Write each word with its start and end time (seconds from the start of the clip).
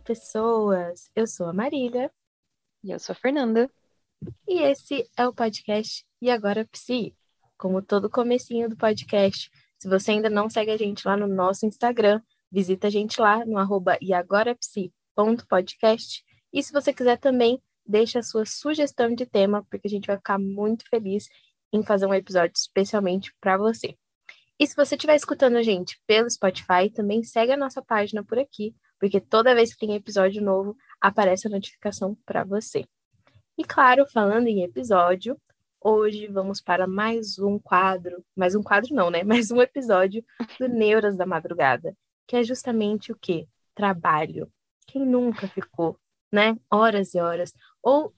pessoas! 0.00 1.10
Eu 1.14 1.26
sou 1.26 1.46
a 1.46 1.52
Marília. 1.52 2.10
E 2.82 2.90
eu 2.90 2.98
sou 2.98 3.12
a 3.12 3.16
Fernanda. 3.16 3.70
E 4.48 4.62
esse 4.62 5.08
é 5.16 5.28
o 5.28 5.32
podcast 5.32 6.04
E 6.20 6.30
Agora 6.30 6.66
Psi. 6.66 7.14
Como 7.56 7.80
todo 7.82 8.10
comecinho 8.10 8.68
do 8.68 8.76
podcast, 8.76 9.50
se 9.78 9.88
você 9.88 10.10
ainda 10.12 10.30
não 10.30 10.48
segue 10.48 10.70
a 10.70 10.76
gente 10.76 11.04
lá 11.06 11.16
no 11.16 11.26
nosso 11.26 11.66
Instagram, 11.66 12.22
visita 12.50 12.86
a 12.86 12.90
gente 12.90 13.20
lá 13.20 13.44
no 13.44 13.58
arroba 13.58 13.98
eagorapsi.podcast. 14.00 16.24
E 16.52 16.62
se 16.62 16.72
você 16.72 16.92
quiser 16.92 17.18
também, 17.18 17.60
deixa 17.86 18.20
a 18.20 18.22
sua 18.22 18.46
sugestão 18.46 19.14
de 19.14 19.26
tema, 19.26 19.64
porque 19.70 19.86
a 19.86 19.90
gente 19.90 20.06
vai 20.06 20.16
ficar 20.16 20.38
muito 20.38 20.88
feliz 20.88 21.28
em 21.72 21.82
fazer 21.82 22.06
um 22.06 22.14
episódio 22.14 22.54
especialmente 22.56 23.34
para 23.40 23.56
você. 23.56 23.96
E 24.58 24.66
se 24.66 24.74
você 24.74 24.94
estiver 24.94 25.16
escutando 25.16 25.56
a 25.56 25.62
gente 25.62 26.00
pelo 26.06 26.30
Spotify, 26.30 26.90
também 26.94 27.22
segue 27.22 27.52
a 27.52 27.56
nossa 27.56 27.82
página 27.82 28.24
por 28.24 28.38
aqui, 28.38 28.74
porque 29.00 29.18
toda 29.18 29.54
vez 29.54 29.72
que 29.72 29.86
tem 29.86 29.96
episódio 29.96 30.42
novo, 30.42 30.76
aparece 31.00 31.48
a 31.48 31.50
notificação 31.50 32.14
para 32.26 32.44
você. 32.44 32.84
E 33.56 33.64
claro, 33.64 34.06
falando 34.06 34.46
em 34.46 34.62
episódio, 34.62 35.40
hoje 35.80 36.26
vamos 36.26 36.60
para 36.60 36.86
mais 36.86 37.38
um 37.38 37.58
quadro, 37.58 38.22
mais 38.36 38.54
um 38.54 38.62
quadro 38.62 38.94
não, 38.94 39.10
né? 39.10 39.24
Mais 39.24 39.50
um 39.50 39.60
episódio 39.62 40.22
do 40.58 40.68
Neuras 40.68 41.16
da 41.16 41.24
Madrugada, 41.24 41.96
que 42.26 42.36
é 42.36 42.44
justamente 42.44 43.10
o 43.10 43.16
que? 43.16 43.48
Trabalho. 43.74 44.52
Quem 44.86 45.06
nunca 45.06 45.48
ficou, 45.48 45.98
né? 46.30 46.56
Horas 46.70 47.14
e 47.14 47.20
horas, 47.20 47.54
ou 47.82 48.14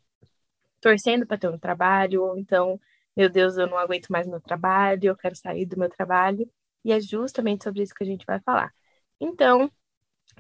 torcendo 0.81 1.27
para 1.27 1.39
ter 1.39 1.49
um 1.49 1.59
trabalho, 1.59 2.25
ou 2.25 2.37
então, 2.37 2.81
meu 3.17 3.29
Deus, 3.31 3.57
eu 3.57 3.69
não 3.69 3.79
aguento 3.79 4.09
mais 4.09 4.27
meu 4.27 4.41
trabalho, 4.41 5.07
eu 5.07 5.17
quero 5.17 5.37
sair 5.37 5.65
do 5.65 5.79
meu 5.79 5.89
trabalho. 5.89 6.51
E 6.85 6.93
é 6.93 7.01
justamente 7.01 7.63
sobre 7.63 7.83
isso 7.83 7.95
que 7.95 8.03
a 8.03 8.07
gente 8.07 8.27
vai 8.27 8.41
falar. 8.41 8.73
Então, 9.21 9.71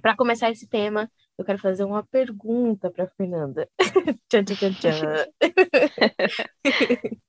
para 0.01 0.17
começar 0.17 0.51
esse 0.51 0.67
tema, 0.67 1.11
eu 1.37 1.45
quero 1.45 1.59
fazer 1.59 1.85
uma 1.85 2.03
pergunta 2.05 2.91
para 2.91 3.07
Fernanda. 3.09 3.69
tchan, 4.29 4.45
tchan, 4.45 4.73
tchan. 4.75 5.27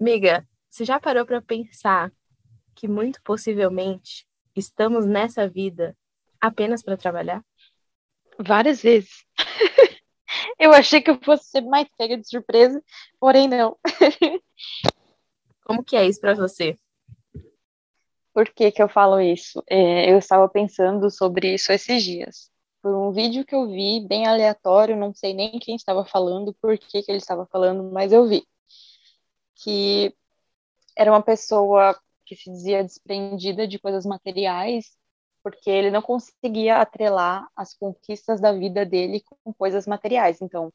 Miga, 0.00 0.46
você 0.68 0.84
já 0.84 0.98
parou 0.98 1.26
para 1.26 1.42
pensar 1.42 2.12
que 2.74 2.88
muito 2.88 3.20
possivelmente 3.22 4.26
estamos 4.56 5.06
nessa 5.06 5.48
vida 5.48 5.96
apenas 6.40 6.82
para 6.82 6.96
trabalhar? 6.96 7.44
Várias 8.38 8.82
vezes. 8.82 9.24
eu 10.58 10.72
achei 10.72 11.02
que 11.02 11.10
eu 11.10 11.18
fosse 11.22 11.50
ser 11.50 11.60
mais 11.62 11.86
pega 11.98 12.16
de 12.16 12.26
surpresa, 12.28 12.82
porém 13.18 13.46
não. 13.48 13.76
Como 15.64 15.84
que 15.84 15.96
é 15.96 16.06
isso 16.06 16.20
para 16.20 16.34
você? 16.34 16.76
Por 18.40 18.48
que, 18.54 18.72
que 18.72 18.82
eu 18.82 18.88
falo 18.88 19.20
isso? 19.20 19.62
É, 19.68 20.10
eu 20.10 20.16
estava 20.16 20.48
pensando 20.48 21.10
sobre 21.10 21.52
isso 21.52 21.70
esses 21.70 22.02
dias. 22.02 22.50
Por 22.80 22.94
um 22.94 23.12
vídeo 23.12 23.44
que 23.44 23.54
eu 23.54 23.68
vi, 23.68 24.00
bem 24.08 24.26
aleatório, 24.26 24.96
não 24.96 25.12
sei 25.12 25.34
nem 25.34 25.58
quem 25.58 25.76
estava 25.76 26.06
falando, 26.06 26.54
por 26.54 26.78
que, 26.78 27.02
que 27.02 27.10
ele 27.10 27.18
estava 27.18 27.44
falando, 27.44 27.92
mas 27.92 28.12
eu 28.12 28.26
vi. 28.26 28.42
Que 29.56 30.16
era 30.96 31.10
uma 31.10 31.20
pessoa 31.22 31.94
que 32.24 32.34
se 32.34 32.50
dizia 32.50 32.82
desprendida 32.82 33.68
de 33.68 33.78
coisas 33.78 34.06
materiais, 34.06 34.96
porque 35.42 35.68
ele 35.68 35.90
não 35.90 36.00
conseguia 36.00 36.78
atrelar 36.78 37.46
as 37.54 37.74
conquistas 37.74 38.40
da 38.40 38.52
vida 38.52 38.86
dele 38.86 39.22
com 39.44 39.52
coisas 39.52 39.86
materiais. 39.86 40.40
Então, 40.40 40.72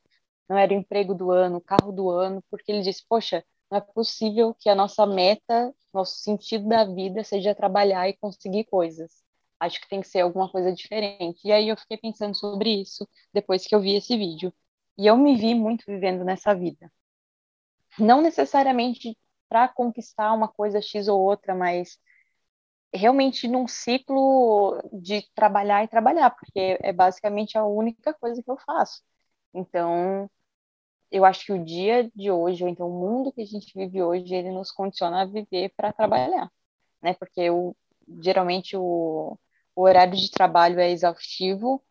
não 0.47 0.55
era 0.55 0.72
o 0.72 0.75
emprego 0.75 1.16
do 1.16 1.31
ano, 1.31 1.57
o 1.57 1.61
carro 1.61 1.91
do 1.91 2.11
ano, 2.11 2.44
porque 2.52 2.72
ele 2.72 2.83
disse: 2.83 3.03
Poxa, 3.09 3.44
não 3.69 3.77
é 3.77 3.81
possível 3.81 4.53
que 4.53 4.69
a 4.69 4.75
nossa 4.75 5.05
meta, 5.05 5.73
nosso 5.94 6.17
sentido 6.19 6.67
da 6.67 6.85
vida 6.85 7.23
seja 7.23 7.55
trabalhar 7.55 8.07
e 8.09 8.17
conseguir 8.17 8.66
coisas. 8.66 9.23
Acho 9.59 9.80
que 9.81 9.89
tem 9.89 10.02
que 10.02 10.07
ser 10.07 10.22
alguma 10.22 10.49
coisa 10.49 10.72
diferente. 10.73 11.41
E 11.47 11.51
aí 11.51 11.69
eu 11.69 11.78
fiquei 11.78 11.97
pensando 11.97 12.35
sobre 12.35 12.81
isso 12.81 13.07
depois 13.34 13.66
que 13.66 13.73
eu 13.73 13.81
vi 13.81 13.95
esse 13.95 14.17
vídeo. 14.17 14.53
E 14.97 15.07
eu 15.07 15.17
me 15.17 15.35
vi 15.35 15.56
muito 15.56 15.84
vivendo 15.88 16.23
nessa 16.23 16.53
vida. 16.53 16.91
Não 17.97 18.22
necessariamente 18.22 19.17
para 19.50 19.67
conquistar 19.67 20.34
uma 20.34 20.47
coisa 20.47 20.81
X 20.81 21.07
ou 21.07 21.22
outra, 21.22 21.56
mas 21.56 21.97
realmente 22.94 23.47
num 23.47 23.67
ciclo 23.67 24.79
de 24.94 25.23
trabalhar 25.34 25.84
e 25.84 25.88
trabalhar, 25.88 26.31
porque 26.31 26.78
é 26.81 26.94
basicamente 26.94 27.57
a 27.57 27.66
única 27.66 28.13
coisa 28.13 28.41
que 28.41 28.50
eu 28.50 28.57
faço. 28.57 29.01
Então, 29.53 30.29
eu 31.16 31.24
acho 31.24 31.46
que 31.46 31.53
o 31.53 31.64
dia 31.64 32.12
de 32.14 32.30
hoje, 32.30 32.62
ou 32.62 32.70
então 32.70 32.90
o 32.90 33.00
mundo 33.00 33.31
que 33.31 33.42
a 33.42 33.46
gente 33.46 33.72
vive 33.74 34.03
hoje, 34.03 34.36
ele 34.36 34.52
nos 34.52 34.70
condiciona 34.70 35.22
a 35.22 35.26
viver 35.26 35.72
para 35.78 35.94
trabalhar, 35.94 36.52
né? 37.02 37.14
Porque 37.14 37.48
geralmente 38.22 38.76
o, 38.76 39.40
o 39.74 39.81
horário 39.81 40.14
de 40.18 40.30
trabalho 40.30 40.78
é 40.78 40.92
exaustivo, 40.92 41.81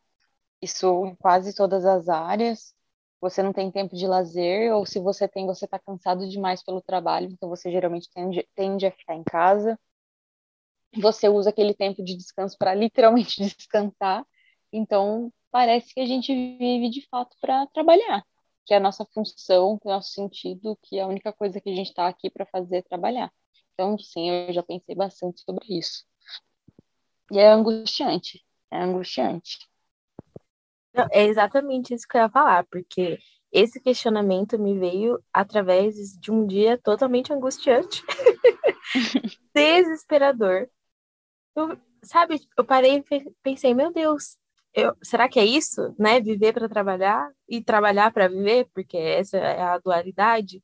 isso 0.60 1.06
em 1.06 1.14
quase 1.16 1.54
todas 1.54 1.86
as 1.86 2.06
áreas. 2.10 2.74
Você 3.18 3.42
não 3.42 3.54
tem 3.54 3.70
tempo 3.70 3.96
de 3.96 4.06
lazer, 4.06 4.74
ou 4.74 4.84
se 4.84 5.00
você 5.00 5.26
tem, 5.26 5.46
você 5.46 5.64
está 5.64 5.78
cansado 5.78 6.28
demais 6.28 6.62
pelo 6.62 6.82
trabalho, 6.82 7.30
então 7.32 7.48
você 7.48 7.70
geralmente 7.72 8.10
tende, 8.12 8.46
tende 8.54 8.86
a 8.86 8.92
ficar 8.92 9.14
em 9.14 9.24
casa. 9.24 9.80
Você 10.98 11.30
usa 11.30 11.48
aquele 11.48 11.72
tempo 11.72 12.04
de 12.04 12.14
descanso 12.14 12.58
para 12.58 12.74
literalmente 12.74 13.40
descansar. 13.56 14.26
Então, 14.70 15.32
parece 15.50 15.94
que 15.94 16.00
a 16.00 16.06
gente 16.06 16.34
vive 16.58 16.90
de 16.90 17.08
fato 17.08 17.34
para 17.40 17.66
trabalhar 17.68 18.22
que 18.64 18.74
é 18.74 18.76
a 18.78 18.80
nossa 18.80 19.04
função, 19.06 19.80
é 19.84 19.88
o 19.88 19.90
nosso 19.90 20.12
sentido, 20.12 20.78
que 20.82 20.98
é 20.98 21.02
a 21.02 21.06
única 21.06 21.32
coisa 21.32 21.60
que 21.60 21.70
a 21.70 21.74
gente 21.74 21.88
está 21.88 22.06
aqui 22.08 22.30
para 22.30 22.46
fazer 22.46 22.78
é 22.78 22.82
trabalhar. 22.82 23.32
Então, 23.74 23.98
sim, 23.98 24.30
eu 24.30 24.52
já 24.52 24.62
pensei 24.62 24.94
bastante 24.94 25.42
sobre 25.42 25.66
isso. 25.68 26.04
E 27.32 27.38
é 27.38 27.48
angustiante, 27.48 28.44
é 28.70 28.78
angustiante. 28.82 29.58
Não, 30.94 31.06
é 31.10 31.24
exatamente 31.24 31.92
isso 31.92 32.06
que 32.06 32.16
eu 32.16 32.22
ia 32.22 32.30
falar, 32.30 32.64
porque 32.66 33.18
esse 33.50 33.80
questionamento 33.80 34.58
me 34.58 34.78
veio 34.78 35.22
através 35.32 35.94
de 36.18 36.30
um 36.30 36.46
dia 36.46 36.78
totalmente 36.78 37.32
angustiante, 37.32 38.04
desesperador. 39.54 40.68
Eu, 41.56 41.78
sabe, 42.02 42.40
eu 42.56 42.64
parei 42.64 42.96
e 43.10 43.30
pensei, 43.42 43.74
meu 43.74 43.92
Deus, 43.92 44.36
eu, 44.74 44.94
será 45.02 45.28
que 45.28 45.38
é 45.38 45.44
isso, 45.44 45.94
né? 45.98 46.20
Viver 46.20 46.52
para 46.52 46.68
trabalhar 46.68 47.30
e 47.48 47.62
trabalhar 47.62 48.12
para 48.12 48.28
viver, 48.28 48.68
porque 48.74 48.96
essa 48.96 49.38
é 49.38 49.62
a 49.62 49.78
dualidade. 49.78 50.62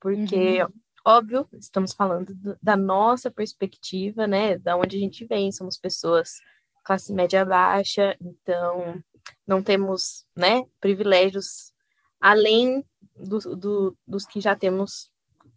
Porque, 0.00 0.62
uhum. 0.62 0.68
óbvio, 1.04 1.48
estamos 1.52 1.92
falando 1.92 2.34
do, 2.34 2.56
da 2.62 2.76
nossa 2.76 3.30
perspectiva, 3.30 4.26
né? 4.26 4.58
Da 4.58 4.76
onde 4.76 4.96
a 4.96 5.00
gente 5.00 5.24
vem, 5.26 5.52
somos 5.52 5.76
pessoas 5.78 6.40
classe 6.82 7.12
média 7.12 7.44
baixa, 7.44 8.16
então 8.20 9.02
não 9.44 9.60
temos, 9.60 10.24
né, 10.36 10.64
privilégios 10.80 11.72
além 12.20 12.84
do, 13.16 13.38
do, 13.56 13.96
dos 14.06 14.24
que 14.24 14.40
já 14.40 14.54
temos 14.54 15.10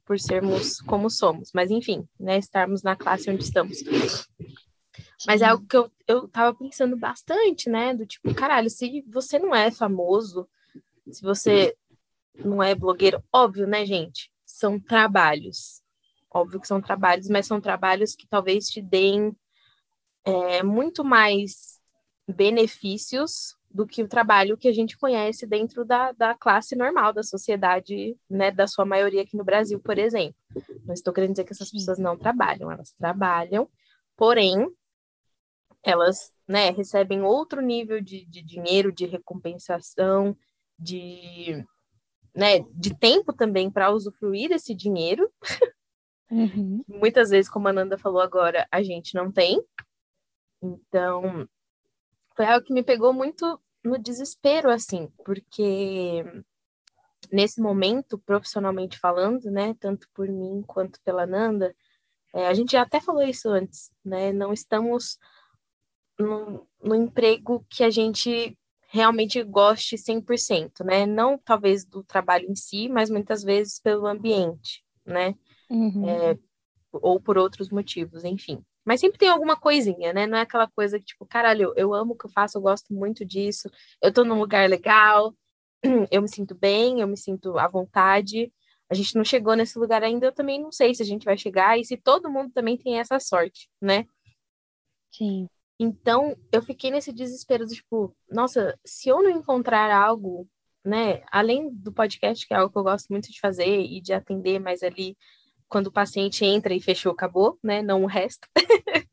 por 0.06 0.20
sermos 0.20 0.82
como 0.82 1.08
somos. 1.10 1.52
Mas, 1.54 1.70
enfim, 1.70 2.08
né, 2.20 2.40
estarmos 2.40 2.82
na 2.82 2.96
classe 2.96 3.30
onde 3.30 3.44
estamos. 3.44 3.78
Mas 5.28 5.42
é 5.42 5.46
algo 5.46 5.66
que 5.66 5.76
eu, 5.76 5.92
eu 6.08 6.28
tava 6.28 6.58
pensando 6.58 6.96
bastante, 6.96 7.70
né? 7.70 7.94
Do 7.94 8.06
tipo, 8.06 8.34
caralho, 8.34 8.70
se 8.70 9.04
você 9.08 9.38
não 9.38 9.54
é 9.54 9.70
famoso, 9.70 10.48
se 11.12 11.22
você 11.22 11.76
não 12.36 12.64
é 12.64 12.74
blogueiro, 12.74 13.24
óbvio, 13.34 13.68
né, 13.68 13.86
gente? 13.86 14.32
São 14.46 14.80
trabalhos. 14.80 15.82
Óbvio 16.32 16.60
que 16.60 16.68
são 16.68 16.82
trabalhos, 16.82 17.28
mas 17.28 17.48
são 17.48 17.60
trabalhos 17.60 18.16
que 18.16 18.28
talvez 18.28 18.70
te 18.70 18.82
deem 18.82 19.36
é, 20.24 20.64
muito 20.64 21.04
mais 21.04 21.80
benefícios 22.28 23.58
do 23.72 23.86
que 23.86 24.02
o 24.02 24.08
trabalho 24.08 24.58
que 24.58 24.68
a 24.68 24.74
gente 24.74 24.98
conhece 24.98 25.46
dentro 25.46 25.86
da, 25.86 26.12
da 26.12 26.34
classe 26.34 26.76
normal, 26.76 27.14
da 27.14 27.24
sociedade, 27.24 28.18
né, 28.30 28.52
da 28.52 28.68
sua 28.68 28.86
maioria 28.86 29.22
aqui 29.22 29.38
no 29.38 29.44
Brasil, 29.44 29.80
por 29.80 29.98
exemplo. 29.98 30.36
Não 30.86 30.94
estou 30.94 31.14
querendo 31.14 31.32
dizer 31.32 31.44
que 31.44 31.54
essas 31.54 31.72
pessoas 31.72 32.00
não 32.00 32.18
trabalham, 32.18 32.72
elas 32.72 32.92
trabalham, 32.92 33.70
porém, 34.16 34.68
elas 35.84 36.34
né, 36.48 36.72
recebem 36.72 37.22
outro 37.22 37.62
nível 37.62 38.02
de, 38.02 38.26
de 38.26 38.42
dinheiro, 38.42 38.92
de 38.92 39.06
recompensação, 39.06 40.36
de, 40.78 41.66
né, 42.36 42.60
de 42.74 42.98
tempo 42.98 43.34
também 43.34 43.70
para 43.70 43.92
usufruir 43.92 44.50
desse 44.50 44.74
dinheiro. 44.74 45.32
Uhum. 46.30 46.84
Muitas 46.88 47.30
vezes, 47.30 47.50
como 47.50 47.68
a 47.68 47.74
Nanda 47.74 47.98
falou 47.98 48.22
agora, 48.22 48.68
a 48.72 48.82
gente 48.82 49.16
não 49.16 49.32
tem. 49.32 49.64
Então, 50.62 51.48
foi 52.36 52.46
algo 52.46 52.66
que 52.66 52.74
me 52.74 52.84
pegou 52.84 53.14
muito 53.14 53.60
no 53.84 53.98
desespero, 53.98 54.70
assim, 54.70 55.10
porque 55.24 56.24
nesse 57.32 57.62
momento, 57.62 58.18
profissionalmente 58.20 58.98
falando, 59.00 59.50
né, 59.52 59.76
tanto 59.80 60.08
por 60.14 60.28
mim 60.28 60.64
quanto 60.66 61.00
pela 61.02 61.26
Nanda, 61.26 61.76
é, 62.34 62.48
a 62.48 62.54
gente 62.54 62.72
já 62.72 62.82
até 62.82 63.00
falou 63.00 63.24
isso 63.24 63.50
antes, 63.50 63.92
né, 64.04 64.32
não 64.32 64.54
estamos 64.54 65.18
no, 66.20 66.68
no 66.84 66.96
emprego 66.96 67.66
que 67.70 67.84
a 67.84 67.90
gente 67.90 68.58
realmente 68.92 69.42
goste 69.44 69.98
100%, 69.98 70.84
né? 70.84 71.06
Não 71.06 71.38
talvez 71.38 71.86
do 71.86 72.04
trabalho 72.04 72.50
em 72.50 72.56
si, 72.56 72.90
mas 72.90 73.10
muitas 73.10 73.44
vezes 73.44 73.80
pelo 73.80 74.08
ambiente, 74.08 74.84
né? 75.06 75.36
Uhum. 75.70 76.10
É, 76.10 76.38
ou 76.92 77.20
por 77.20 77.38
outros 77.38 77.70
motivos, 77.70 78.24
enfim. 78.24 78.64
Mas 78.84 79.00
sempre 79.00 79.20
tem 79.20 79.30
alguma 79.30 79.56
coisinha, 79.56 80.12
né? 80.12 80.26
Não 80.26 80.38
é 80.38 80.42
aquela 80.42 80.68
coisa 80.68 80.98
que, 81.00 81.06
tipo, 81.06 81.26
caralho, 81.26 81.72
eu 81.76 81.94
amo 81.94 82.14
o 82.14 82.18
que 82.18 82.26
eu 82.26 82.32
faço, 82.32 82.58
eu 82.58 82.62
gosto 82.62 82.92
muito 82.92 83.24
disso, 83.24 83.70
eu 84.02 84.12
tô 84.12 84.24
num 84.24 84.40
lugar 84.40 84.68
legal, 84.68 85.36
eu 86.12 86.22
me 86.22 86.28
sinto 86.28 86.56
bem, 86.56 87.00
eu 87.00 87.08
me 87.08 87.18
sinto 87.18 87.58
à 87.60 87.68
vontade. 87.68 88.52
A 88.90 88.96
gente 88.96 89.16
não 89.16 89.24
chegou 89.24 89.56
nesse 89.56 89.78
lugar 89.78 90.02
ainda, 90.04 90.26
eu 90.26 90.32
também 90.32 90.60
não 90.60 90.72
sei 90.72 90.96
se 90.96 91.04
a 91.04 91.06
gente 91.06 91.24
vai 91.24 91.38
chegar 91.38 91.78
e 91.78 91.86
se 91.86 91.96
todo 91.96 92.32
mundo 92.32 92.52
também 92.52 92.76
tem 92.76 93.00
essa 93.00 93.20
sorte, 93.20 93.70
né? 93.80 94.08
Sim. 95.12 95.48
Então, 95.80 96.36
eu 96.52 96.62
fiquei 96.62 96.92
nesse 96.92 97.14
desespero, 97.14 97.66
tipo, 97.66 98.14
nossa, 98.30 98.78
se 98.86 99.08
eu 99.08 99.24
não 99.24 99.30
encontrar 99.30 99.92
algo, 99.92 100.46
né, 100.84 101.24
além 101.32 101.74
do 101.74 101.94
podcast, 101.94 102.46
que 102.46 102.54
é 102.54 102.58
algo 102.58 102.72
que 102.72 102.78
eu 102.78 102.84
gosto 102.84 103.08
muito 103.10 103.32
de 103.32 103.40
fazer 103.40 103.80
e 103.80 104.02
de 104.02 104.12
atender, 104.12 104.60
mas 104.60 104.84
ali 104.84 105.18
quando 105.70 105.88
o 105.88 105.92
paciente 105.92 106.44
entra 106.44 106.74
e 106.74 106.82
fechou, 106.82 107.12
acabou, 107.12 107.58
né, 107.64 107.82
não 107.82 108.04
o 108.04 108.08
resto. 108.08 108.48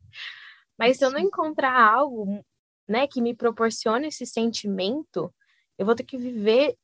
mas 0.77 0.97
se 0.97 1.05
eu 1.05 1.11
não 1.11 1.19
encontrar 1.19 1.79
algo, 1.79 2.43
né, 2.87 3.07
que 3.07 3.21
me 3.21 3.33
proporcione 3.33 4.07
esse 4.07 4.25
sentimento, 4.25 5.33
eu 5.77 5.85
vou 5.85 5.95
ter 5.95 6.03
que 6.03 6.17
viver 6.17 6.75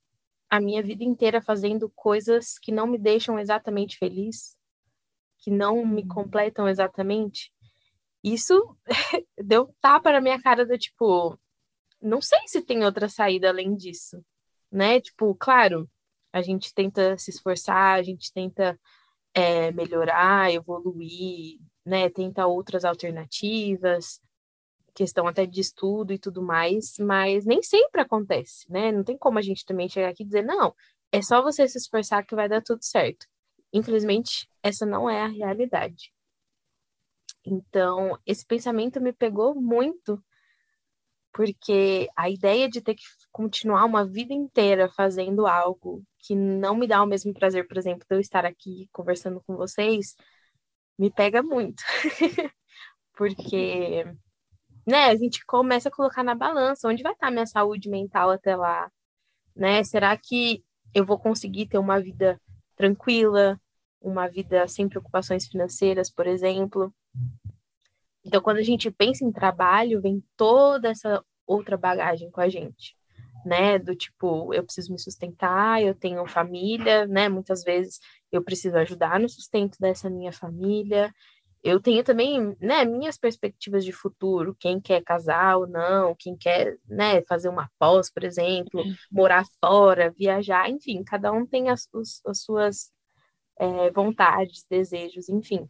a 0.50 0.60
minha 0.60 0.84
vida 0.84 1.04
inteira 1.04 1.42
fazendo 1.42 1.92
coisas 1.96 2.58
que 2.60 2.72
não 2.72 2.88
me 2.88 2.98
deixam 2.98 3.40
exatamente 3.40 3.98
feliz, 3.98 4.56
que 5.40 5.50
não 5.52 5.86
me 5.86 6.04
uhum. 6.04 6.08
completam 6.08 6.70
exatamente. 6.70 7.52
Isso 8.24 8.78
deu 9.38 9.76
tapa 9.82 10.12
na 10.12 10.22
minha 10.22 10.42
cara 10.42 10.66
do 10.66 10.78
tipo, 10.78 11.38
não 12.02 12.22
sei 12.22 12.40
se 12.48 12.62
tem 12.62 12.86
outra 12.86 13.10
saída 13.10 13.50
além 13.50 13.76
disso, 13.76 14.24
né? 14.72 15.02
Tipo, 15.02 15.36
claro, 15.36 15.90
a 16.32 16.42
gente 16.42 16.74
tenta 16.74 17.18
se 17.18 17.32
esforçar, 17.32 18.00
a 18.00 18.04
gente 18.04 18.32
tenta 18.34 18.80
é, 19.34 19.72
melhorar, 19.72 20.52
evoluir, 20.54 21.60
né? 21.86 22.10
Tenta 22.10 22.48
outras 22.48 22.86
alternativas, 22.86 24.22
questão 24.94 25.28
até 25.28 25.46
de 25.46 25.60
estudo 25.60 26.14
e 26.14 26.20
tudo 26.20 26.42
mais, 26.42 26.98
mas 27.00 27.46
nem 27.46 27.62
sempre 27.64 28.02
acontece, 28.02 28.72
né? 28.72 28.92
Não 28.92 29.04
tem 29.04 29.18
como 29.18 29.40
a 29.40 29.42
gente 29.42 29.66
também 29.66 29.90
chegar 29.90 30.10
aqui 30.10 30.24
e 30.24 30.26
dizer, 30.26 30.44
não, 30.44 30.74
é 31.12 31.22
só 31.22 31.42
você 31.42 31.68
se 31.68 31.78
esforçar 31.78 32.26
que 32.26 32.36
vai 32.36 32.48
dar 32.48 32.62
tudo 32.62 32.84
certo. 32.84 33.28
Infelizmente, 33.74 34.48
essa 34.62 34.86
não 34.86 35.10
é 35.10 35.22
a 35.22 35.28
realidade. 35.28 36.13
Então, 37.46 38.18
esse 38.26 38.46
pensamento 38.46 39.02
me 39.02 39.14
pegou 39.14 39.56
muito, 39.56 40.24
porque 41.32 42.08
a 42.16 42.30
ideia 42.30 42.70
de 42.70 42.82
ter 42.82 42.96
que 42.96 43.04
continuar 43.32 43.86
uma 43.86 44.06
vida 44.06 44.34
inteira 44.34 44.90
fazendo 44.90 45.48
algo 45.48 46.04
que 46.20 46.36
não 46.36 46.76
me 46.76 46.88
dá 46.88 47.02
o 47.02 47.08
mesmo 47.08 47.34
prazer, 47.34 47.68
por 47.68 47.78
exemplo, 47.78 48.06
de 48.08 48.16
eu 48.16 48.20
estar 48.20 48.46
aqui 48.46 48.88
conversando 48.92 49.42
com 49.46 49.56
vocês, 49.56 50.16
me 50.98 51.12
pega 51.12 51.44
muito. 51.44 51.84
porque, 53.16 54.06
né, 54.88 55.06
a 55.08 55.16
gente 55.16 55.46
começa 55.46 55.90
a 55.90 55.92
colocar 55.92 56.24
na 56.24 56.36
balança 56.36 56.88
onde 56.90 57.04
vai 57.04 57.14
estar 57.14 57.32
minha 57.32 57.46
saúde 57.46 57.90
mental 57.90 58.32
até 58.32 58.56
lá, 58.56 58.92
né? 59.56 59.84
Será 59.84 60.18
que 60.18 60.64
eu 60.94 61.06
vou 61.06 61.20
conseguir 61.20 61.68
ter 61.68 61.78
uma 61.80 62.00
vida 62.02 62.42
tranquila, 62.76 63.60
uma 64.02 64.28
vida 64.28 64.68
sem 64.68 64.90
preocupações 64.90 65.48
financeiras, 65.48 66.10
por 66.12 66.28
exemplo? 66.28 66.94
Então, 68.26 68.42
quando 68.42 68.58
a 68.58 68.64
gente 68.64 68.90
pensa 68.90 69.26
em 69.26 69.32
trabalho, 69.32 70.02
vem 70.02 70.24
toda 70.38 70.90
essa 70.90 71.24
outra 71.46 71.78
bagagem 71.78 72.32
com 72.32 72.42
a 72.42 72.50
gente, 72.50 72.96
né? 73.46 73.78
Do 73.78 73.96
tipo, 73.96 74.54
eu 74.54 74.64
preciso 74.64 74.92
me 74.92 75.00
sustentar, 75.00 75.82
eu 75.82 75.94
tenho 75.94 76.26
família, 76.26 77.06
né? 77.06 77.28
Muitas 77.28 77.64
vezes 77.64 78.00
eu 78.32 78.44
preciso 78.44 78.78
ajudar 78.78 79.20
no 79.20 79.28
sustento 79.28 79.78
dessa 79.80 80.10
minha 80.10 80.32
família. 80.32 81.14
Eu 81.64 81.80
tenho 81.80 82.04
também, 82.04 82.58
né, 82.60 82.84
minhas 82.84 83.18
perspectivas 83.18 83.86
de 83.86 83.94
futuro, 83.94 84.54
quem 84.60 84.82
quer 84.82 85.02
casar 85.02 85.58
ou 85.58 85.66
não, 85.66 86.14
quem 86.20 86.36
quer, 86.36 86.78
né, 86.86 87.22
fazer 87.24 87.48
uma 87.48 87.70
pós, 87.80 88.12
por 88.12 88.26
exemplo, 88.26 88.82
uhum. 88.82 88.94
morar 89.10 89.46
fora, 89.62 90.12
viajar, 90.12 90.70
enfim, 90.70 91.02
cada 91.06 91.32
um 91.32 91.46
tem 91.46 91.70
as, 91.70 91.88
as 92.26 92.42
suas 92.42 92.92
é, 93.58 93.90
vontades, 93.92 94.66
desejos, 94.70 95.30
enfim. 95.30 95.70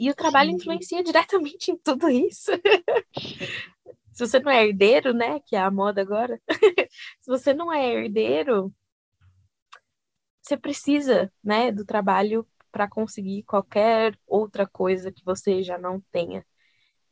E 0.00 0.08
o 0.08 0.14
trabalho 0.14 0.48
Sim. 0.52 0.56
influencia 0.56 1.04
diretamente 1.04 1.70
em 1.70 1.76
tudo 1.76 2.08
isso. 2.08 2.50
Se 4.14 4.26
você 4.26 4.40
não 4.40 4.50
é 4.50 4.66
herdeiro, 4.66 5.12
né, 5.12 5.40
que 5.40 5.54
é 5.54 5.60
a 5.60 5.70
moda 5.70 6.00
agora, 6.00 6.40
se 7.20 7.26
você 7.26 7.54
não 7.54 7.72
é 7.72 7.86
herdeiro, 7.86 8.74
você 10.42 10.58
precisa, 10.58 11.32
né, 11.42 11.72
do 11.72 11.86
trabalho 11.86 12.46
para 12.70 12.88
conseguir 12.88 13.44
qualquer 13.44 14.18
outra 14.26 14.66
coisa 14.66 15.10
que 15.10 15.24
você 15.24 15.62
já 15.62 15.78
não 15.78 16.02
tenha. 16.12 16.44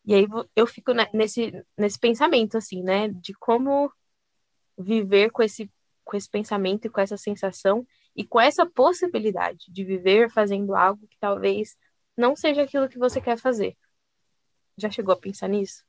E 0.05 0.14
aí 0.14 0.26
eu 0.55 0.67
fico 0.67 0.93
nesse, 1.14 1.52
nesse 1.79 1.99
pensamento, 1.99 2.58
assim, 2.58 2.82
né, 2.82 3.08
de 3.08 3.32
como 3.34 3.91
viver 4.76 5.31
com 5.31 5.43
esse, 5.43 5.70
com 6.05 6.17
esse 6.17 6.29
pensamento 6.29 6.87
e 6.87 6.91
com 6.91 7.00
essa 7.00 7.17
sensação 7.17 7.87
e 8.14 8.26
com 8.26 8.41
essa 8.41 8.67
possibilidade 8.67 9.67
de 9.70 9.84
viver 9.84 10.31
fazendo 10.31 10.75
algo 10.75 11.06
que 11.06 11.17
talvez 11.19 11.76
não 12.19 12.35
seja 12.35 12.62
aquilo 12.62 12.88
que 12.88 12.99
você 12.99 13.20
quer 13.20 13.38
fazer. 13.38 13.76
Já 14.76 14.91
chegou 14.91 15.15
a 15.15 15.17
pensar 15.17 15.49
nisso? 15.49 15.85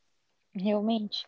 Realmente. 0.54 1.28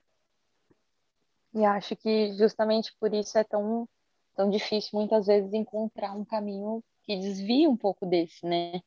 E 1.54 1.66
acho 1.66 1.96
que 1.96 2.34
justamente 2.38 2.96
por 3.00 3.14
isso 3.14 3.38
é 3.38 3.44
tão, 3.44 3.90
tão 4.36 4.50
difícil 4.50 4.92
muitas 4.94 5.26
vezes 5.26 5.52
encontrar 5.54 6.14
um 6.14 6.24
caminho 6.24 6.84
que 7.04 7.18
desvie 7.18 7.68
um 7.68 7.76
pouco 7.76 8.06
desse, 8.06 8.46
né? 8.46 8.80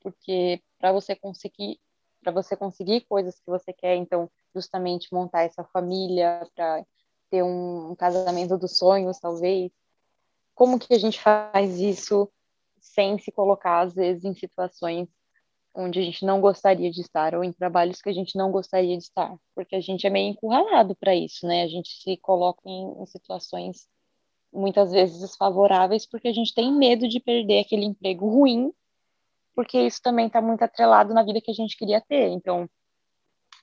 Porque 0.00 0.62
para 0.78 0.92
você 0.92 1.16
conseguir 1.16 1.80
para 2.22 2.32
você 2.32 2.56
conseguir 2.56 3.02
coisas 3.02 3.38
que 3.38 3.48
você 3.48 3.72
quer, 3.72 3.94
então 3.94 4.28
justamente 4.52 5.12
montar 5.12 5.42
essa 5.42 5.62
família, 5.62 6.48
para 6.56 6.84
ter 7.30 7.42
um, 7.42 7.92
um 7.92 7.94
casamento 7.94 8.58
dos 8.58 8.78
sonhos, 8.78 9.20
talvez. 9.20 9.70
Como 10.52 10.78
que 10.78 10.92
a 10.92 10.98
gente 10.98 11.20
faz 11.20 11.78
isso 11.78 12.28
sem 12.80 13.16
se 13.18 13.30
colocar, 13.30 13.80
às 13.80 13.94
vezes, 13.94 14.24
em 14.24 14.34
situações 14.34 15.08
onde 15.76 16.00
a 16.00 16.02
gente 16.02 16.24
não 16.24 16.40
gostaria 16.40 16.90
de 16.90 17.02
estar, 17.02 17.34
ou 17.34 17.44
em 17.44 17.52
trabalhos 17.52 18.00
que 18.00 18.08
a 18.08 18.12
gente 18.12 18.36
não 18.36 18.50
gostaria 18.50 18.96
de 18.96 19.04
estar, 19.04 19.36
porque 19.54 19.76
a 19.76 19.80
gente 19.80 20.06
é 20.06 20.10
meio 20.10 20.30
encurralado 20.30 20.96
para 20.96 21.14
isso, 21.14 21.46
né? 21.46 21.62
A 21.62 21.68
gente 21.68 21.90
se 22.02 22.16
coloca 22.16 22.62
em, 22.64 23.02
em 23.02 23.06
situações 23.06 23.86
muitas 24.52 24.90
vezes 24.90 25.20
desfavoráveis 25.20 26.06
porque 26.06 26.28
a 26.28 26.32
gente 26.32 26.54
tem 26.54 26.72
medo 26.72 27.06
de 27.06 27.20
perder 27.20 27.60
aquele 27.60 27.84
emprego 27.84 28.26
ruim, 28.26 28.72
porque 29.54 29.78
isso 29.78 30.00
também 30.02 30.26
está 30.28 30.40
muito 30.40 30.62
atrelado 30.62 31.12
na 31.12 31.22
vida 31.22 31.40
que 31.40 31.50
a 31.50 31.54
gente 31.54 31.76
queria 31.76 32.00
ter. 32.00 32.28
Então, 32.28 32.68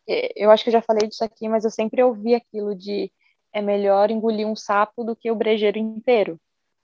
eu 0.08 0.52
acho 0.52 0.64
que 0.64 0.70
eu 0.70 0.74
já 0.74 0.82
falei 0.82 1.08
disso 1.08 1.24
aqui, 1.24 1.50
mas 1.50 1.66
eu 1.66 1.72
sempre 1.72 2.04
ouvi 2.04 2.36
aquilo 2.36 2.76
de 2.76 3.12
é 3.52 3.62
melhor 3.62 4.10
engolir 4.10 4.48
um 4.48 4.56
sapo 4.56 5.04
do 5.04 5.16
que 5.16 5.32
o 5.32 5.36
brejeiro 5.36 5.78
inteiro. 5.78 6.40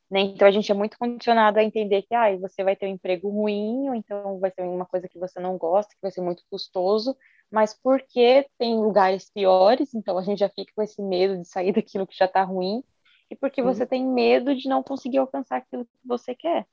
Né? 0.09 0.21
Então 0.21 0.47
a 0.47 0.51
gente 0.51 0.71
é 0.71 0.75
muito 0.75 0.97
condicionado 0.97 1.59
a 1.59 1.63
entender 1.63 2.01
que 2.01 2.15
ah, 2.15 2.35
você 2.37 2.63
vai 2.63 2.75
ter 2.75 2.87
um 2.87 2.89
emprego 2.89 3.29
ruim, 3.29 3.89
ou 3.89 3.95
então 3.95 4.39
vai 4.39 4.49
ser 4.49 4.63
uma 4.63 4.85
coisa 4.85 5.07
que 5.07 5.19
você 5.19 5.39
não 5.39 5.57
gosta, 5.57 5.93
que 5.93 6.01
vai 6.01 6.09
ser 6.09 6.21
muito 6.21 6.43
custoso, 6.49 7.15
mas 7.51 7.79
porque 7.79 8.49
tem 8.57 8.75
lugares 8.75 9.29
piores, 9.29 9.93
então 9.93 10.17
a 10.17 10.23
gente 10.23 10.39
já 10.39 10.49
fica 10.49 10.71
com 10.75 10.81
esse 10.81 11.01
medo 11.01 11.37
de 11.37 11.47
sair 11.47 11.71
daquilo 11.73 12.07
que 12.07 12.17
já 12.17 12.25
está 12.25 12.43
ruim, 12.43 12.83
e 13.29 13.35
porque 13.35 13.61
você 13.61 13.85
tem 13.85 14.03
medo 14.03 14.55
de 14.55 14.67
não 14.67 14.81
conseguir 14.81 15.19
alcançar 15.19 15.57
aquilo 15.57 15.85
que 15.85 15.91
você 16.03 16.33
quer. 16.33 16.65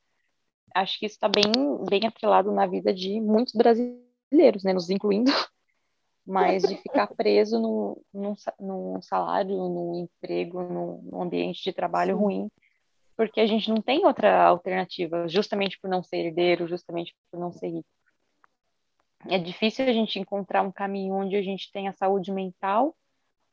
Acho 0.74 0.98
que 0.98 1.04
isso 1.04 1.16
está 1.16 1.28
bem, 1.28 1.52
bem 1.88 2.06
atrelado 2.06 2.50
na 2.50 2.66
vida 2.66 2.94
de 2.94 3.20
muitos 3.20 3.52
brasileiros, 3.54 4.64
né, 4.64 4.72
nos 4.72 4.88
incluindo, 4.88 5.30
mas 6.26 6.62
de 6.62 6.76
ficar 6.76 7.06
preso 7.08 7.60
no, 7.60 8.02
num, 8.14 8.34
num 8.58 9.02
salário, 9.02 9.54
num 9.54 9.94
emprego, 9.94 10.62
num, 10.62 11.02
num 11.02 11.22
ambiente 11.22 11.62
de 11.62 11.72
trabalho 11.74 12.16
Sim. 12.16 12.22
ruim 12.22 12.50
porque 13.16 13.40
a 13.40 13.46
gente 13.46 13.68
não 13.70 13.80
tem 13.80 14.04
outra 14.04 14.44
alternativa, 14.44 15.26
justamente 15.26 15.78
por 15.80 15.88
não 15.88 16.02
ser 16.02 16.26
herdeiro, 16.26 16.68
justamente 16.68 17.14
por 17.30 17.40
não 17.40 17.50
ser 17.50 17.68
rico. 17.68 17.88
É 19.28 19.38
difícil 19.38 19.86
a 19.86 19.92
gente 19.92 20.18
encontrar 20.18 20.62
um 20.62 20.70
caminho 20.70 21.14
onde 21.14 21.34
a 21.34 21.42
gente 21.42 21.72
tenha 21.72 21.92
saúde 21.92 22.30
mental, 22.30 22.94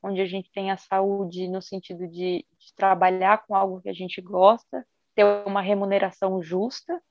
onde 0.03 0.19
a 0.21 0.25
gente 0.25 0.51
tenha 0.51 0.75
saúde 0.75 1.47
no 1.47 1.61
sentido 1.61 2.07
de, 2.07 2.45
de 2.57 2.73
trabalhar 2.75 3.45
com 3.45 3.55
algo 3.55 3.81
que 3.81 3.89
a 3.89 3.93
gente 3.93 4.21
gosta, 4.21 4.85
ter 5.15 5.23
uma 5.45 5.61
remuneração 5.61 6.41
justa, 6.43 7.01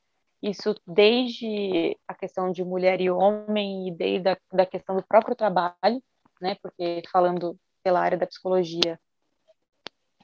isso 0.41 0.75
desde 0.85 1.97
a 2.07 2.13
questão 2.13 2.51
de 2.51 2.63
mulher 2.63 3.01
e 3.01 3.09
homem 3.09 3.87
e 3.87 3.91
desde 3.91 4.29
a 4.29 4.37
da 4.51 4.65
questão 4.65 4.95
do 4.95 5.03
próprio 5.07 5.35
trabalho, 5.35 6.03
né? 6.39 6.55
Porque 6.61 7.01
falando 7.11 7.57
pela 7.81 8.01
área 8.01 8.17
da 8.17 8.27
psicologia, 8.27 8.99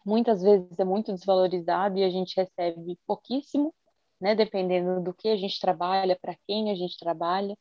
muitas 0.10 0.42
vezes 0.42 0.78
é 0.80 0.84
muito 0.84 1.14
desvalorizado 1.14 1.98
e 1.98 2.04
a 2.04 2.10
gente 2.10 2.36
recebe 2.36 2.98
pouquíssimo, 3.06 3.74
né, 4.20 4.36
dependendo 4.36 5.02
do 5.02 5.14
que 5.14 5.30
a 5.30 5.38
gente 5.38 5.60
trabalha, 5.60 6.18
para 6.20 6.36
quem 6.48 6.72
a 6.72 6.76
gente 6.76 6.98
trabalha. 6.98 7.56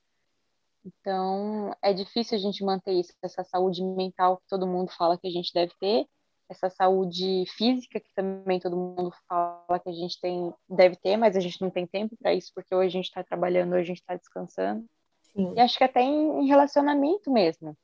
Então, 0.84 1.70
é 1.82 1.92
difícil 1.92 2.36
a 2.38 2.40
gente 2.40 2.64
manter 2.64 2.92
isso, 2.92 3.12
essa 3.22 3.44
saúde 3.44 3.84
mental 3.84 4.38
que 4.38 4.48
todo 4.48 4.66
mundo 4.66 4.90
fala 4.90 5.18
que 5.18 5.28
a 5.28 5.30
gente 5.30 5.52
deve 5.52 5.72
ter, 5.78 6.06
essa 6.48 6.70
saúde 6.70 7.44
física 7.56 8.00
que 8.00 8.12
também 8.14 8.58
todo 8.58 8.74
mundo 8.74 9.12
fala 9.28 9.78
que 9.78 9.90
a 9.90 9.92
gente 9.92 10.18
tem, 10.18 10.52
deve 10.66 10.96
ter, 10.96 11.18
mas 11.18 11.36
a 11.36 11.40
gente 11.40 11.60
não 11.60 11.70
tem 11.70 11.86
tempo 11.86 12.16
para 12.16 12.32
isso, 12.32 12.50
porque 12.54 12.74
hoje 12.74 12.86
a 12.86 12.90
gente 12.90 13.08
está 13.08 13.22
trabalhando, 13.22 13.74
hoje 13.74 13.82
a 13.82 13.94
gente 13.94 14.00
está 14.00 14.16
descansando. 14.16 14.86
Sim. 15.20 15.52
E 15.54 15.60
acho 15.60 15.76
que 15.76 15.84
até 15.84 16.00
em, 16.00 16.40
em 16.40 16.46
relacionamento 16.46 17.30
mesmo. 17.30 17.76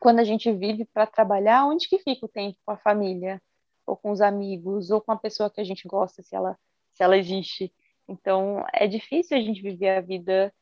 Quando 0.00 0.18
a 0.18 0.24
gente 0.24 0.50
vive 0.52 0.84
para 0.86 1.06
trabalhar, 1.06 1.66
onde 1.66 1.88
que 1.88 1.98
fica 1.98 2.26
o 2.26 2.28
tempo 2.28 2.58
com 2.64 2.72
a 2.72 2.78
família? 2.78 3.40
Ou 3.90 3.96
com 3.96 4.10
os 4.12 4.20
amigos? 4.20 4.90
Ou 4.90 5.00
com 5.00 5.12
a 5.12 5.16
pessoa 5.16 5.50
que 5.50 5.60
a 5.60 5.64
gente 5.64 5.86
gosta, 5.88 6.22
se 6.22 6.34
ela, 6.34 6.56
se 6.92 7.02
ela 7.02 7.16
existe? 7.16 7.72
Então, 8.08 8.64
é 8.72 8.86
difícil 8.86 9.36
a 9.36 9.40
gente 9.40 9.60
viver 9.60 9.90
a 9.90 10.00
vida 10.00 10.52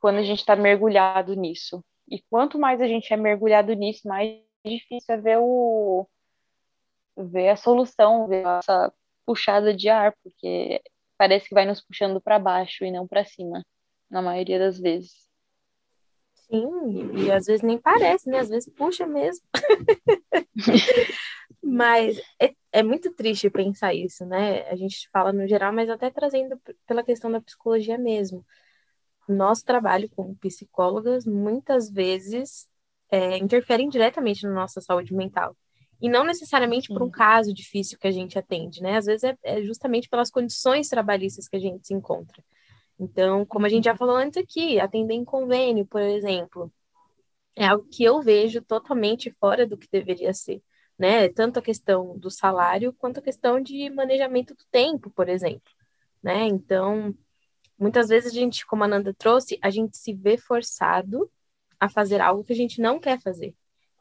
quando 0.00 0.16
a 0.16 0.22
gente 0.22 0.40
está 0.40 0.56
mergulhado 0.56 1.34
nisso. 1.34 1.84
E 2.08 2.20
quanto 2.30 2.58
mais 2.58 2.80
a 2.80 2.86
gente 2.86 3.12
é 3.12 3.16
mergulhado 3.16 3.72
nisso, 3.74 4.06
mais 4.06 4.38
difícil 4.64 5.14
é 5.14 5.18
ver 5.18 5.38
o 5.40 6.06
ver 7.16 7.50
a 7.50 7.56
solução, 7.56 8.26
ver 8.26 8.44
essa 8.44 8.92
puxada 9.24 9.74
de 9.74 9.88
ar, 9.88 10.14
porque 10.22 10.82
parece 11.16 11.48
que 11.48 11.54
vai 11.54 11.64
nos 11.64 11.80
puxando 11.80 12.20
para 12.20 12.38
baixo 12.38 12.84
e 12.84 12.90
não 12.90 13.06
para 13.06 13.24
cima, 13.24 13.64
na 14.10 14.20
maioria 14.20 14.58
das 14.58 14.78
vezes. 14.78 15.24
Sim, 16.34 17.16
e, 17.16 17.32
às 17.32 17.46
vezes 17.46 17.62
nem 17.62 17.78
parece, 17.78 18.28
né? 18.28 18.38
Às 18.38 18.48
vezes 18.48 18.72
puxa 18.74 19.06
mesmo. 19.06 19.46
mas 21.64 22.20
é, 22.40 22.54
é 22.72 22.82
muito 22.82 23.12
triste 23.14 23.50
pensar 23.50 23.94
isso, 23.94 24.24
né? 24.26 24.68
A 24.68 24.76
gente 24.76 25.08
fala 25.10 25.32
no 25.32 25.46
geral, 25.46 25.72
mas 25.72 25.88
até 25.88 26.10
trazendo 26.10 26.60
pela 26.86 27.02
questão 27.02 27.30
da 27.30 27.40
psicologia 27.40 27.98
mesmo 27.98 28.44
nosso 29.28 29.64
trabalho 29.64 30.08
como 30.10 30.36
psicólogas 30.36 31.24
muitas 31.24 31.90
vezes 31.90 32.68
é, 33.10 33.38
interferem 33.38 33.88
diretamente 33.88 34.42
na 34.44 34.52
nossa 34.52 34.80
saúde 34.80 35.14
mental. 35.14 35.56
E 36.00 36.08
não 36.08 36.24
necessariamente 36.24 36.88
Sim. 36.88 36.94
por 36.94 37.02
um 37.02 37.10
caso 37.10 37.54
difícil 37.54 37.98
que 37.98 38.06
a 38.06 38.10
gente 38.10 38.38
atende, 38.38 38.82
né? 38.82 38.96
Às 38.96 39.06
vezes 39.06 39.24
é, 39.24 39.36
é, 39.42 39.62
justamente 39.62 40.08
pelas 40.08 40.30
condições 40.30 40.88
trabalhistas 40.88 41.48
que 41.48 41.56
a 41.56 41.60
gente 41.60 41.86
se 41.86 41.94
encontra. 41.94 42.42
Então, 42.98 43.44
como 43.46 43.66
a 43.66 43.68
gente 43.68 43.84
já 43.84 43.92
uhum. 43.92 43.98
falou 43.98 44.16
antes 44.16 44.36
aqui, 44.36 44.78
atender 44.78 45.14
em 45.14 45.24
convênio, 45.24 45.86
por 45.86 46.00
exemplo, 46.00 46.72
é 47.56 47.66
algo 47.66 47.86
que 47.90 48.04
eu 48.04 48.20
vejo 48.20 48.60
totalmente 48.62 49.30
fora 49.30 49.66
do 49.66 49.78
que 49.78 49.88
deveria 49.90 50.34
ser, 50.34 50.60
né? 50.98 51.28
Tanto 51.28 51.58
a 51.58 51.62
questão 51.62 52.18
do 52.18 52.30
salário 52.30 52.92
quanto 52.92 53.18
a 53.18 53.22
questão 53.22 53.60
de 53.60 53.90
manejamento 53.90 54.54
do 54.54 54.64
tempo, 54.70 55.10
por 55.10 55.28
exemplo, 55.28 55.70
né? 56.22 56.44
Então, 56.46 57.14
Muitas 57.78 58.08
vezes 58.08 58.32
a 58.32 58.34
gente, 58.34 58.64
como 58.66 58.84
a 58.84 58.88
Nanda 58.88 59.12
trouxe, 59.12 59.58
a 59.60 59.70
gente 59.70 59.96
se 59.96 60.12
vê 60.12 60.36
forçado 60.36 61.30
a 61.78 61.88
fazer 61.88 62.20
algo 62.20 62.44
que 62.44 62.52
a 62.52 62.56
gente 62.56 62.80
não 62.80 63.00
quer 63.00 63.20
fazer. 63.20 63.54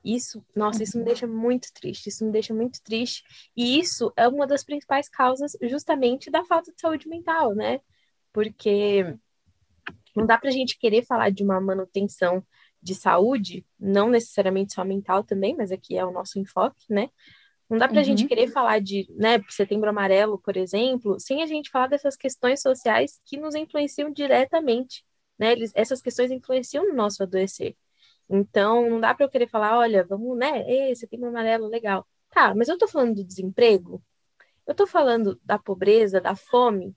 Isso, 0.03 0.45
nossa, 0.55 0.83
isso 0.83 0.97
me 0.97 1.03
deixa 1.03 1.25
muito 1.25 1.71
triste, 1.73 2.09
isso 2.09 2.25
me 2.25 2.31
deixa 2.31 2.53
muito 2.53 2.81
triste. 2.83 3.23
E 3.55 3.79
isso 3.79 4.13
é 4.15 4.27
uma 4.27 4.45
das 4.45 4.63
principais 4.63 5.09
causas 5.09 5.57
justamente 5.63 6.29
da 6.29 6.43
falta 6.45 6.71
de 6.71 6.79
saúde 6.79 7.07
mental, 7.07 7.55
né? 7.55 7.79
Porque 8.31 9.15
não 10.15 10.25
dá 10.25 10.37
pra 10.37 10.51
gente 10.51 10.77
querer 10.77 11.05
falar 11.05 11.31
de 11.31 11.43
uma 11.43 11.59
manutenção 11.59 12.45
de 12.83 12.93
saúde, 12.93 13.65
não 13.79 14.09
necessariamente 14.09 14.73
só 14.73 14.83
mental 14.83 15.23
também, 15.23 15.55
mas 15.55 15.71
aqui 15.71 15.97
é 15.97 16.05
o 16.05 16.11
nosso 16.11 16.37
enfoque, 16.37 16.85
né? 16.89 17.09
Não 17.69 17.77
dá 17.77 17.87
para 17.87 17.97
a 17.97 17.99
uhum. 18.01 18.05
gente 18.05 18.27
querer 18.27 18.49
falar 18.49 18.79
de 18.79 19.07
né, 19.15 19.41
setembro 19.49 19.89
amarelo, 19.89 20.37
por 20.37 20.57
exemplo, 20.57 21.19
sem 21.19 21.41
a 21.41 21.45
gente 21.47 21.71
falar 21.71 21.87
dessas 21.87 22.15
questões 22.15 22.61
sociais 22.61 23.19
que 23.25 23.37
nos 23.37 23.55
influenciam 23.55 24.11
diretamente. 24.11 25.03
Né? 25.39 25.53
Eles, 25.53 25.71
essas 25.73 26.01
questões 26.01 26.29
influenciam 26.29 26.87
no 26.87 26.93
nosso 26.93 27.23
adoecer. 27.23 27.75
Então, 28.29 28.89
não 28.89 28.99
dá 28.99 29.13
para 29.13 29.25
eu 29.25 29.29
querer 29.29 29.47
falar, 29.47 29.77
olha, 29.77 30.03
vamos, 30.03 30.37
né? 30.37 30.63
Ei, 30.69 30.95
setembro 30.95 31.29
amarelo, 31.29 31.67
legal. 31.67 32.05
Tá, 32.29 32.53
mas 32.53 32.67
eu 32.67 32.73
estou 32.75 32.87
falando 32.87 33.15
do 33.15 33.23
desemprego? 33.23 34.03
Eu 34.67 34.71
estou 34.73 34.87
falando 34.87 35.39
da 35.43 35.57
pobreza, 35.57 36.21
da 36.21 36.35
fome? 36.35 36.95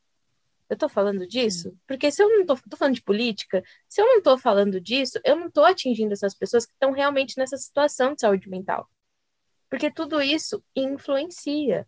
Eu 0.69 0.75
estou 0.75 0.89
falando 0.89 1.27
disso? 1.27 1.77
Porque 1.87 2.11
se 2.11 2.23
eu 2.23 2.29
não 2.29 2.41
estou 2.41 2.57
falando 2.77 2.95
de 2.95 3.03
política, 3.03 3.63
se 3.89 4.01
eu 4.01 4.07
não 4.07 4.19
estou 4.19 4.37
falando 4.37 4.81
disso, 4.81 5.21
eu 5.25 5.37
não 5.37 5.47
estou 5.47 5.65
atingindo 5.65 6.13
essas 6.13 6.35
pessoas 6.35 6.67
que 6.67 6.73
estão 6.73 6.91
realmente 6.91 7.39
nessa 7.39 7.57
situação 7.57 8.15
de 8.15 8.21
saúde 8.21 8.49
mental. 8.49 8.89
Porque 9.71 9.91
tudo 9.91 10.21
isso 10.21 10.63
influencia. 10.75 11.87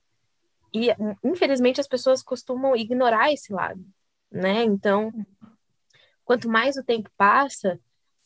E, 0.73 0.89
infelizmente, 1.25 1.81
as 1.81 1.89
pessoas 1.89 2.23
costumam 2.23 2.77
ignorar 2.77 3.33
esse 3.33 3.53
lado, 3.53 3.85
né? 4.31 4.63
Então, 4.63 5.13
quanto 6.25 6.49
mais 6.49 6.77
o 6.77 6.85
tempo 6.85 7.11
passa, 7.17 7.81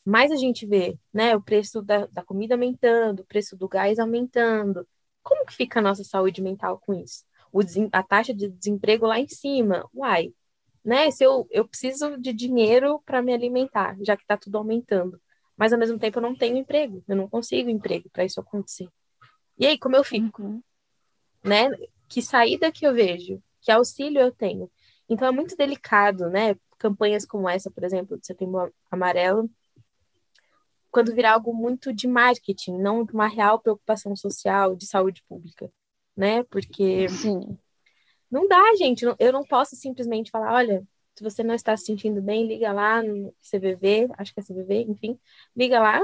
mais 0.05 0.31
a 0.31 0.35
gente 0.35 0.65
vê, 0.65 0.97
né? 1.13 1.35
O 1.35 1.41
preço 1.41 1.81
da, 1.81 2.05
da 2.07 2.23
comida 2.23 2.55
aumentando, 2.55 3.21
o 3.21 3.25
preço 3.25 3.55
do 3.55 3.67
gás 3.67 3.97
aumentando. 3.99 4.87
Como 5.23 5.45
que 5.45 5.53
fica 5.53 5.79
a 5.79 5.81
nossa 5.81 6.03
saúde 6.03 6.41
mental 6.41 6.79
com 6.79 6.93
isso? 6.93 7.23
O, 7.51 7.61
a 7.91 8.03
taxa 8.03 8.33
de 8.33 8.49
desemprego 8.49 9.05
lá 9.07 9.19
em 9.19 9.27
cima. 9.27 9.89
Uai, 9.93 10.33
né? 10.83 11.09
Se 11.11 11.23
eu, 11.23 11.47
eu 11.49 11.67
preciso 11.67 12.17
de 12.17 12.33
dinheiro 12.33 13.01
para 13.05 13.21
me 13.21 13.33
alimentar, 13.33 13.95
já 14.01 14.15
que 14.15 14.23
está 14.23 14.37
tudo 14.37 14.57
aumentando. 14.57 15.19
Mas, 15.55 15.71
ao 15.71 15.79
mesmo 15.79 15.99
tempo, 15.99 16.17
eu 16.17 16.23
não 16.23 16.35
tenho 16.35 16.57
emprego. 16.57 17.03
Eu 17.07 17.15
não 17.15 17.29
consigo 17.29 17.69
emprego 17.69 18.09
para 18.09 18.25
isso 18.25 18.39
acontecer. 18.39 18.89
E 19.57 19.65
aí, 19.65 19.77
como 19.77 19.95
eu 19.95 20.03
fico? 20.03 20.41
Uhum. 20.41 20.63
Né? 21.43 21.69
Que 22.09 22.21
saída 22.21 22.71
que 22.71 22.85
eu 22.85 22.93
vejo? 22.93 23.41
Que 23.61 23.71
auxílio 23.71 24.19
eu 24.19 24.31
tenho? 24.31 24.69
Então 25.07 25.27
é 25.27 25.31
muito 25.31 25.55
delicado, 25.55 26.29
né? 26.29 26.55
Campanhas 26.77 27.25
como 27.25 27.47
essa, 27.47 27.69
por 27.69 27.83
exemplo, 27.83 28.19
de 28.19 28.25
Setembro 28.25 28.73
Amarelo, 28.89 29.49
quando 30.91 31.13
virar 31.13 31.33
algo 31.33 31.53
muito 31.53 31.91
de 31.91 32.07
marketing, 32.07 32.77
não 32.77 33.03
de 33.03 33.13
uma 33.13 33.27
real 33.27 33.59
preocupação 33.59 34.15
social, 34.15 34.75
de 34.75 34.85
saúde 34.85 35.23
pública, 35.27 35.71
né? 36.15 36.43
Porque 36.43 37.09
Sim. 37.09 37.57
Não 38.33 38.47
dá, 38.47 38.75
gente. 38.75 39.05
Eu 39.19 39.31
não 39.31 39.43
posso 39.43 39.75
simplesmente 39.75 40.31
falar, 40.31 40.53
olha, 40.53 40.83
se 41.15 41.23
você 41.23 41.43
não 41.43 41.53
está 41.53 41.77
se 41.77 41.85
sentindo 41.85 42.19
bem, 42.19 42.47
liga 42.47 42.73
lá 42.73 43.03
no 43.03 43.31
CVV, 43.43 44.09
acho 44.17 44.33
que 44.33 44.39
é 44.39 44.43
CVV, 44.43 44.81
enfim, 44.89 45.19
liga 45.55 45.79
lá 45.79 46.03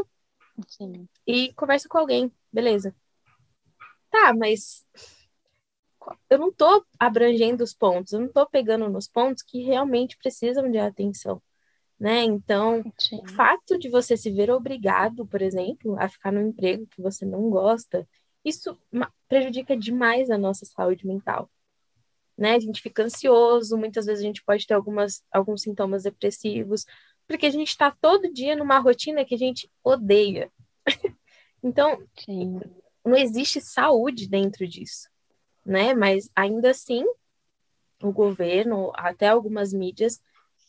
Sim. 0.68 1.08
e 1.26 1.52
conversa 1.54 1.90
com 1.90 1.98
alguém, 1.98 2.32
beleza? 2.54 2.96
Tá, 4.12 4.32
mas 4.32 4.86
eu 6.30 6.38
não 6.38 6.50
estou 6.50 6.86
abrangendo 7.00 7.64
os 7.64 7.74
pontos, 7.74 8.14
eu 8.14 8.20
não 8.20 8.28
estou 8.28 8.48
pegando 8.48 8.88
nos 8.88 9.08
pontos 9.08 9.42
que 9.42 9.64
realmente 9.64 10.16
precisam 10.18 10.70
de 10.70 10.78
atenção, 10.78 11.42
né? 12.00 12.24
Então, 12.24 12.84
Sim. 13.00 13.22
o 13.24 13.28
fato 13.30 13.80
de 13.80 13.90
você 13.90 14.16
se 14.16 14.30
ver 14.30 14.52
obrigado, 14.52 15.26
por 15.26 15.42
exemplo, 15.42 15.96
a 16.00 16.08
ficar 16.08 16.32
num 16.32 16.50
emprego 16.50 16.86
que 16.86 17.02
você 17.02 17.26
não 17.26 17.50
gosta, 17.50 18.08
isso 18.46 18.78
prejudica 19.28 19.76
demais 19.76 20.30
a 20.30 20.38
nossa 20.38 20.64
saúde 20.66 21.08
mental. 21.08 21.50
Né? 22.40 22.56
A 22.56 22.60
gente 22.60 22.82
fica 22.82 23.04
ansioso, 23.04 23.78
muitas 23.78 24.06
vezes 24.06 24.24
a 24.24 24.28
gente 24.28 24.44
pode 24.44 24.66
ter 24.66 24.74
algumas, 24.74 25.24
alguns 25.32 25.64
sintomas 25.64 26.04
depressivos, 26.04 26.86
porque 27.28 27.46
a 27.46 27.52
gente 27.52 27.68
está 27.68 27.92
todo 28.02 28.32
dia 28.34 28.56
numa 28.56 28.80
rotina 28.80 29.26
que 29.26 29.36
a 29.36 29.38
gente 29.38 29.70
odeia. 29.84 30.52
então, 31.62 32.02
Sim 32.18 32.60
não 33.10 33.18
existe 33.18 33.62
saúde 33.62 34.28
dentro 34.28 34.68
disso, 34.68 35.10
né? 35.66 35.94
Mas 35.94 36.30
ainda 36.36 36.72
assim, 36.72 37.04
o 38.02 38.12
governo, 38.12 38.92
até 38.96 39.28
algumas 39.28 39.74
mídias, 39.74 40.22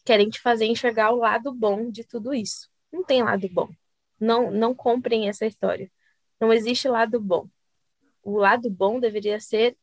querem 0.05 0.29
te 0.29 0.41
fazer 0.41 0.67
enxergar 0.67 1.13
o 1.13 1.19
lado 1.19 1.53
bom 1.53 1.91
de 1.91 2.05
tudo 2.05 2.33
isso. 2.35 2.69
Não 2.93 3.05
tem 3.05 3.23
lado 3.23 3.49
bom. 3.49 3.69
Não, 4.19 4.51
não 4.51 4.75
comprem 4.75 5.29
essa 5.29 5.47
história. 5.47 5.91
Não 6.41 6.53
existe 6.53 6.89
lado 6.89 7.21
bom. 7.21 7.49
O 8.23 8.37
lado 8.39 8.71
bom 8.71 8.99
deveria 8.99 9.41
ser 9.41 9.77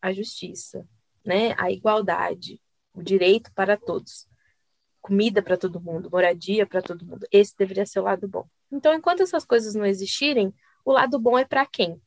a 0.00 0.12
justiça, 0.12 0.86
né? 1.24 1.54
A 1.58 1.70
igualdade, 1.70 2.60
o 2.92 3.02
direito 3.02 3.52
para 3.54 3.76
todos. 3.76 4.28
Comida 5.00 5.42
para 5.42 5.56
todo 5.56 5.80
mundo, 5.80 6.10
moradia 6.10 6.66
para 6.66 6.82
todo 6.82 7.04
mundo. 7.04 7.26
Esse 7.30 7.56
deveria 7.56 7.86
ser 7.86 8.00
o 8.00 8.04
lado 8.04 8.26
bom. 8.28 8.46
Então, 8.70 8.94
enquanto 8.94 9.22
essas 9.22 9.44
coisas 9.44 9.74
não 9.74 9.84
existirem, 9.84 10.52
o 10.84 10.92
lado 10.92 11.18
bom 11.18 11.38
é 11.38 11.44
para 11.44 11.66
quem? 11.66 12.00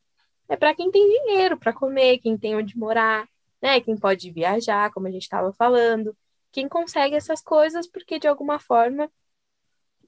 É 0.49 0.55
para 0.55 0.73
quem 0.73 0.89
tem 0.91 1.07
dinheiro 1.07 1.57
para 1.57 1.73
comer, 1.73 2.19
quem 2.19 2.37
tem 2.37 2.55
onde 2.55 2.77
morar, 2.77 3.27
né? 3.61 3.79
Quem 3.81 3.97
pode 3.97 4.31
viajar, 4.31 4.91
como 4.91 5.07
a 5.07 5.11
gente 5.11 5.23
estava 5.23 5.51
falando, 5.53 6.15
quem 6.51 6.67
consegue 6.67 7.15
essas 7.15 7.41
coisas 7.41 7.87
porque 7.87 8.19
de 8.19 8.27
alguma 8.27 8.59
forma 8.59 9.11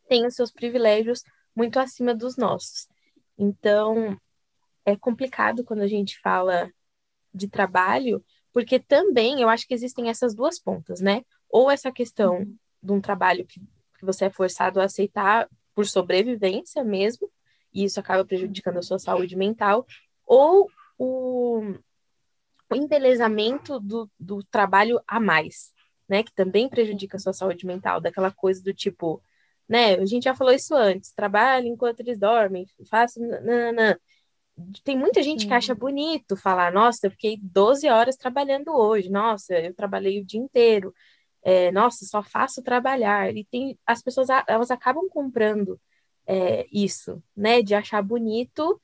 tem 0.07 0.25
os 0.25 0.35
seus 0.35 0.51
privilégios 0.51 1.23
muito 1.55 1.79
acima 1.79 2.15
dos 2.15 2.37
nossos. 2.37 2.87
Então, 3.37 4.19
é 4.85 4.95
complicado 4.95 5.63
quando 5.63 5.81
a 5.81 5.87
gente 5.87 6.19
fala 6.19 6.71
de 7.33 7.47
trabalho, 7.47 8.23
porque 8.53 8.79
também 8.79 9.41
eu 9.41 9.49
acho 9.49 9.67
que 9.67 9.73
existem 9.73 10.09
essas 10.09 10.33
duas 10.33 10.59
pontas, 10.59 11.01
né? 11.01 11.23
Ou 11.49 11.69
essa 11.69 11.91
questão 11.91 12.45
de 12.81 12.91
um 12.91 13.01
trabalho 13.01 13.45
que, 13.45 13.59
que 13.97 14.05
você 14.05 14.25
é 14.25 14.29
forçado 14.29 14.79
a 14.79 14.85
aceitar 14.85 15.47
por 15.75 15.85
sobrevivência 15.85 16.83
mesmo, 16.83 17.29
e 17.73 17.83
isso 17.83 17.99
acaba 17.99 18.25
prejudicando 18.25 18.77
a 18.77 18.81
sua 18.81 18.99
saúde 18.99 19.35
mental, 19.35 19.85
ou 20.25 20.69
o, 20.97 21.61
o 22.69 22.75
embelezamento 22.75 23.79
do, 23.79 24.09
do 24.19 24.43
trabalho 24.43 24.99
a 25.07 25.19
mais, 25.19 25.71
né, 26.07 26.23
que 26.23 26.33
também 26.33 26.67
prejudica 26.67 27.17
a 27.17 27.19
sua 27.19 27.33
saúde 27.33 27.65
mental, 27.65 28.01
daquela 28.01 28.31
coisa 28.31 28.61
do 28.63 28.73
tipo, 28.73 29.21
né, 29.67 29.95
a 29.95 30.05
gente 30.05 30.23
já 30.23 30.35
falou 30.35 30.53
isso 30.53 30.75
antes, 30.75 31.11
trabalho 31.11 31.67
enquanto 31.67 31.99
eles 31.99 32.17
dormem, 32.17 32.65
faço, 32.89 33.19
nananã. 33.19 33.95
Tem 34.83 34.97
muita 34.97 35.21
gente 35.23 35.43
Sim. 35.43 35.47
que 35.47 35.53
acha 35.53 35.75
bonito 35.75 36.35
falar, 36.35 36.71
nossa, 36.71 37.07
eu 37.07 37.11
fiquei 37.11 37.37
12 37.41 37.87
horas 37.87 38.15
trabalhando 38.15 38.71
hoje, 38.71 39.09
nossa, 39.09 39.53
eu 39.53 39.73
trabalhei 39.73 40.21
o 40.21 40.25
dia 40.25 40.39
inteiro. 40.39 40.93
é, 41.43 41.71
nossa, 41.71 42.05
só 42.05 42.21
faço 42.21 42.61
trabalhar. 42.61 43.35
E 43.35 43.45
tem 43.45 43.77
as 43.85 44.01
pessoas 44.01 44.27
elas 44.47 44.71
acabam 44.71 45.07
comprando 45.09 45.79
é, 46.27 46.67
isso, 46.71 47.23
né? 47.35 47.61
De 47.61 47.73
achar 47.75 48.01
bonito 48.03 48.79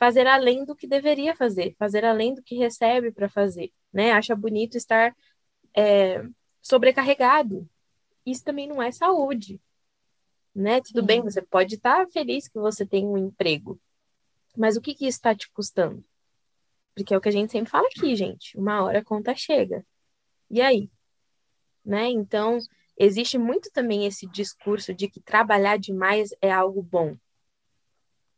fazer 0.00 0.26
além 0.26 0.64
do 0.64 0.74
que 0.74 0.86
deveria 0.86 1.36
fazer, 1.36 1.74
fazer 1.78 2.04
além 2.06 2.34
do 2.34 2.42
que 2.42 2.56
recebe 2.56 3.12
para 3.12 3.28
fazer, 3.28 3.70
né? 3.92 4.12
Acha 4.12 4.34
bonito 4.34 4.76
estar 4.76 5.14
é, 5.76 6.24
sobrecarregado. 6.62 7.68
Isso 8.24 8.42
também 8.44 8.66
não 8.66 8.82
é 8.82 8.90
saúde, 8.90 9.60
né? 10.54 10.80
Tudo 10.80 11.02
bem, 11.02 11.22
você 11.22 11.42
pode 11.42 11.74
estar 11.74 12.06
feliz 12.08 12.48
que 12.48 12.58
você 12.58 12.86
tem 12.86 13.06
um 13.06 13.18
emprego, 13.18 13.78
mas 14.56 14.76
o 14.76 14.80
que, 14.80 14.94
que 14.94 15.06
isso 15.06 15.18
está 15.18 15.34
te 15.34 15.50
custando? 15.50 16.04
Porque 16.94 17.14
é 17.14 17.16
o 17.16 17.20
que 17.20 17.28
a 17.28 17.32
gente 17.32 17.52
sempre 17.52 17.70
fala 17.70 17.86
aqui, 17.88 18.14
gente. 18.16 18.56
Uma 18.58 18.84
hora 18.84 18.98
a 18.98 19.04
conta 19.04 19.34
chega. 19.34 19.86
E 20.50 20.60
aí? 20.60 20.90
Né? 21.84 22.08
Então, 22.08 22.58
existe 22.96 23.38
muito 23.38 23.70
também 23.72 24.06
esse 24.06 24.26
discurso 24.26 24.92
de 24.92 25.08
que 25.08 25.20
trabalhar 25.20 25.78
demais 25.78 26.30
é 26.42 26.50
algo 26.50 26.82
bom. 26.82 27.16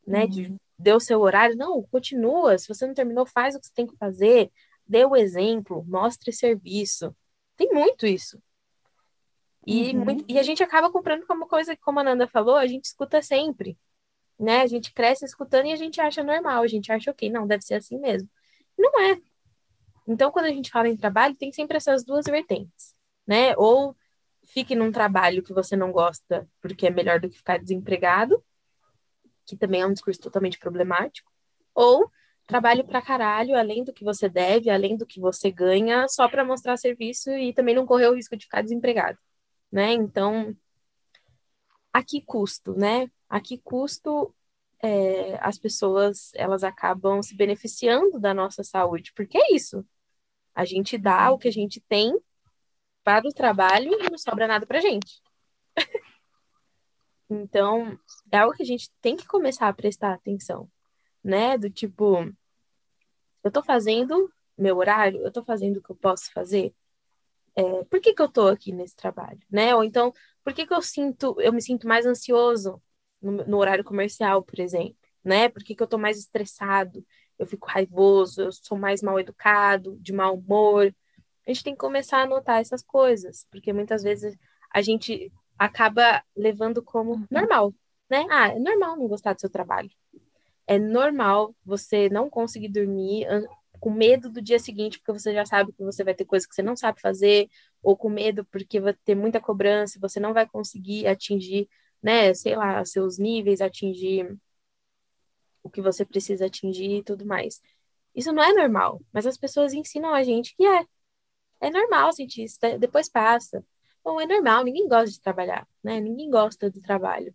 Né? 0.07 0.25
Uhum. 0.25 0.29
De 0.29 0.57
deu 0.83 0.99
seu 1.01 1.21
horário. 1.21 1.57
Não, 1.57 1.83
continua. 1.85 2.59
Se 2.59 2.69
você 2.69 2.87
não 2.87 2.95
terminou, 2.95 3.25
faz 3.25 3.55
o 3.55 3.61
que 3.61 3.67
você 3.67 3.73
tem 3.75 3.87
que 3.87 3.97
fazer. 3.97 4.51
Dê 4.87 5.05
o 5.05 5.17
exemplo, 5.17 5.85
mostre 5.85 6.33
serviço. 6.33 7.15
Tem 7.57 7.71
muito 7.73 8.07
isso. 8.07 8.43
E, 9.65 9.97
uhum. 9.97 10.05
muito, 10.05 10.25
e 10.29 10.39
a 10.39 10.43
gente 10.43 10.63
acaba 10.63 10.91
comprando 10.91 11.25
como 11.25 11.47
coisa 11.47 11.77
que, 11.77 11.83
como 11.83 12.01
a 12.01 12.05
Nanda 12.05 12.27
falou, 12.27 12.57
a 12.57 12.67
gente 12.67 12.85
escuta 12.85 13.23
sempre. 13.23 13.79
Né? 14.43 14.61
A 14.63 14.67
gente 14.67 14.93
cresce 14.93 15.25
escutando 15.25 15.67
e 15.67 15.73
a 15.73 15.77
gente 15.77 16.01
acha 16.01 16.21
normal, 16.25 16.65
a 16.65 16.67
gente 16.67 16.91
acha 16.91 17.13
ok, 17.13 17.31
não, 17.31 17.47
deve 17.47 17.63
ser 17.63 17.75
assim 17.75 17.97
mesmo. 18.01 18.29
Não 18.77 19.01
é. 19.01 19.21
Então, 20.09 20.33
quando 20.33 20.47
a 20.47 20.51
gente 20.51 20.69
fala 20.69 20.89
em 20.89 20.97
trabalho, 20.97 21.37
tem 21.37 21.53
sempre 21.53 21.77
essas 21.77 22.05
duas 22.05 22.27
vertentes, 22.27 22.97
né? 23.25 23.55
Ou 23.57 23.97
fique 24.45 24.75
num 24.75 24.91
trabalho 24.91 25.45
que 25.45 25.53
você 25.53 25.77
não 25.77 25.93
gosta 25.93 26.49
porque 26.61 26.89
é 26.89 26.91
melhor 26.91 27.21
do 27.21 27.31
que 27.31 27.37
ficar 27.37 27.59
desempregado, 27.59 28.43
que 29.47 29.57
também 29.57 29.83
é 29.83 29.87
um 29.87 29.93
discurso 29.93 30.21
totalmente 30.21 30.59
problemático, 30.59 31.31
ou 31.73 32.11
trabalhe 32.49 32.83
pra 32.83 33.01
caralho, 33.01 33.57
além 33.57 33.85
do 33.85 33.93
que 33.93 34.03
você 34.03 34.29
deve, 34.29 34.71
além 34.71 34.97
do 34.97 35.07
que 35.07 35.21
você 35.21 35.53
ganha, 35.53 36.09
só 36.09 36.29
para 36.29 36.45
mostrar 36.45 36.77
serviço 36.77 37.31
e 37.31 37.53
também 37.53 37.77
não 37.77 37.87
correr 37.87 38.09
o 38.09 38.15
risco 38.15 38.37
de 38.37 38.47
ficar 38.47 38.63
desempregado, 38.63 39.19
né? 39.71 39.93
Então, 39.93 40.53
a 41.93 42.03
que 42.03 42.21
custo, 42.21 42.75
né? 42.75 43.09
A 43.33 43.41
que 43.41 43.57
custo 43.57 44.35
é, 44.83 45.39
as 45.41 45.57
pessoas 45.57 46.33
elas 46.35 46.63
acabam 46.63 47.23
se 47.23 47.35
beneficiando 47.35 48.21
da 48.21 48.35
nossa 48.35 48.63
saúde? 48.63 49.11
Porque 49.15 49.39
é 49.39 49.55
isso. 49.55 49.83
A 50.55 50.67
gente 50.67 50.99
dá 50.99 51.33
o 51.33 51.39
que 51.39 51.49
a 51.49 51.51
gente 51.51 51.81
tem 51.81 52.15
para 53.03 53.27
o 53.27 53.33
trabalho 53.33 53.91
e 53.91 54.11
não 54.11 54.19
sobra 54.19 54.47
nada 54.47 54.67
para 54.67 54.83
gente. 54.83 55.23
Então, 57.35 57.99
é 58.31 58.37
algo 58.37 58.55
que 58.55 58.63
a 58.63 58.67
gente 58.67 58.91
tem 59.01 59.17
que 59.17 59.27
começar 59.27 59.67
a 59.67 59.73
prestar 59.73 60.13
atenção, 60.13 60.71
né? 61.25 61.57
Do 61.57 61.71
tipo, 61.71 62.31
eu 63.43 63.51
tô 63.51 63.63
fazendo 63.63 64.31
meu 64.59 64.77
horário, 64.77 65.23
eu 65.23 65.33
tô 65.33 65.43
fazendo 65.43 65.79
o 65.79 65.83
que 65.83 65.91
eu 65.93 65.97
posso 65.97 66.31
fazer. 66.31 66.75
É, 67.57 67.85
por 67.85 68.03
que, 68.03 68.13
que 68.13 68.21
eu 68.21 68.29
tô 68.29 68.49
aqui 68.49 68.71
nesse 68.71 68.95
trabalho, 68.95 69.41
né? 69.51 69.75
Ou 69.75 69.83
então, 69.83 70.13
por 70.45 70.53
que, 70.53 70.67
que 70.67 70.75
eu 70.75 70.83
sinto, 70.83 71.41
eu 71.41 71.55
me 71.55 71.63
sinto 71.63 71.89
mais 71.89 72.05
ansioso 72.05 72.83
no, 73.23 73.33
no 73.45 73.57
horário 73.59 73.85
comercial, 73.85 74.43
por 74.43 74.59
exemplo, 74.59 74.97
né? 75.25 75.49
Por 75.49 75.63
que, 75.63 75.75
que 75.75 75.83
eu 75.83 75.87
tô 75.87 75.99
mais 75.99 76.19
estressado, 76.19 77.05
eu 77.39 77.47
fico 77.47 77.67
raivoso, 77.69 78.43
eu 78.43 78.53
sou 78.53 78.77
mais 78.77 79.03
mal 79.03 79.19
educado, 79.19 79.97
de 80.01 80.13
mau 80.13 80.37
humor. 80.37 80.95
A 81.47 81.51
gente 81.51 81.65
tem 81.65 81.75
que 81.75 81.81
começar 81.81 82.23
a 82.23 82.27
notar 82.27 82.61
essas 82.61 82.83
coisas, 82.83 83.47
porque 83.51 83.73
muitas 83.73 84.03
vezes 84.03 84.37
a 84.73 84.81
gente 84.81 85.33
acaba 85.59 86.23
levando 86.37 86.83
como 86.83 87.13
uhum. 87.13 87.27
normal, 87.31 87.75
né? 88.09 88.27
Ah, 88.31 88.49
é 88.49 88.59
normal 88.59 88.97
não 88.97 89.09
gostar 89.09 89.33
do 89.35 89.41
seu 89.41 89.51
trabalho. 89.51 89.91
É 90.67 90.79
normal 90.79 91.55
você 91.65 92.09
não 92.09 92.31
conseguir 92.31 92.69
dormir 92.69 93.27
com 93.81 93.91
medo 93.91 94.31
do 94.31 94.41
dia 94.41 94.61
seguinte, 94.61 94.99
porque 94.99 95.19
você 95.19 95.35
já 95.35 95.45
sabe 95.45 95.73
que 95.73 95.83
você 95.83 96.05
vai 96.05 96.15
ter 96.15 96.25
coisa 96.25 96.47
que 96.47 96.55
você 96.55 96.63
não 96.63 96.77
sabe 96.77 97.01
fazer, 97.01 97.49
ou 97.83 97.97
com 97.97 98.09
medo 98.09 98.45
porque 98.45 98.79
vai 98.79 98.95
ter 99.05 99.17
muita 99.17 99.41
cobrança, 99.41 99.99
você 100.01 100.21
não 100.21 100.33
vai 100.33 100.47
conseguir 100.47 101.09
atingir, 101.09 101.69
né, 102.03 102.35
sei 102.35 102.57
lá, 102.57 102.85
seus 102.85 103.19
níveis, 103.19 103.61
atingir 103.61 104.37
o 105.63 105.71
que 105.71 105.81
você 105.81 106.05
precisa 106.05 106.47
atingir 106.47 106.99
e 106.99 107.05
tudo 107.05 107.25
mais. 107.25 107.61
Isso 108.15 108.33
não 108.33 108.43
é 108.43 108.53
normal, 108.53 109.01
mas 109.13 109.27
as 109.27 109.37
pessoas 109.37 109.73
ensinam 109.73 110.13
a 110.15 110.23
gente 110.23 110.55
que 110.57 110.65
é. 110.65 110.85
É 111.61 111.71
normal 111.71 112.13
sentir 112.13 112.43
isso, 112.45 112.59
depois 112.79 113.09
passa. 113.09 113.65
Bom, 114.05 114.21
é 114.21 114.27
normal, 114.27 114.65
ninguém 114.65 114.89
gosta 114.89 115.11
de 115.11 115.21
trabalhar, 115.21 115.67
né? 115.83 116.01
Ninguém 116.01 116.29
gosta 116.29 116.69
do 116.69 116.81
trabalho. 116.81 117.33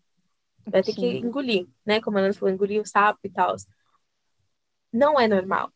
Vai 0.66 0.84
ter 0.84 0.92
Sim. 0.92 1.00
que 1.00 1.18
engolir, 1.20 1.66
né? 1.86 2.02
Como 2.02 2.18
a 2.18 2.22
Ana 2.22 2.34
falou, 2.34 2.54
engolir 2.54 2.82
o 2.82 2.86
sapo 2.86 3.22
e 3.24 3.30
tal. 3.30 3.56
Não 4.92 5.18
é 5.18 5.28
normal, 5.30 5.72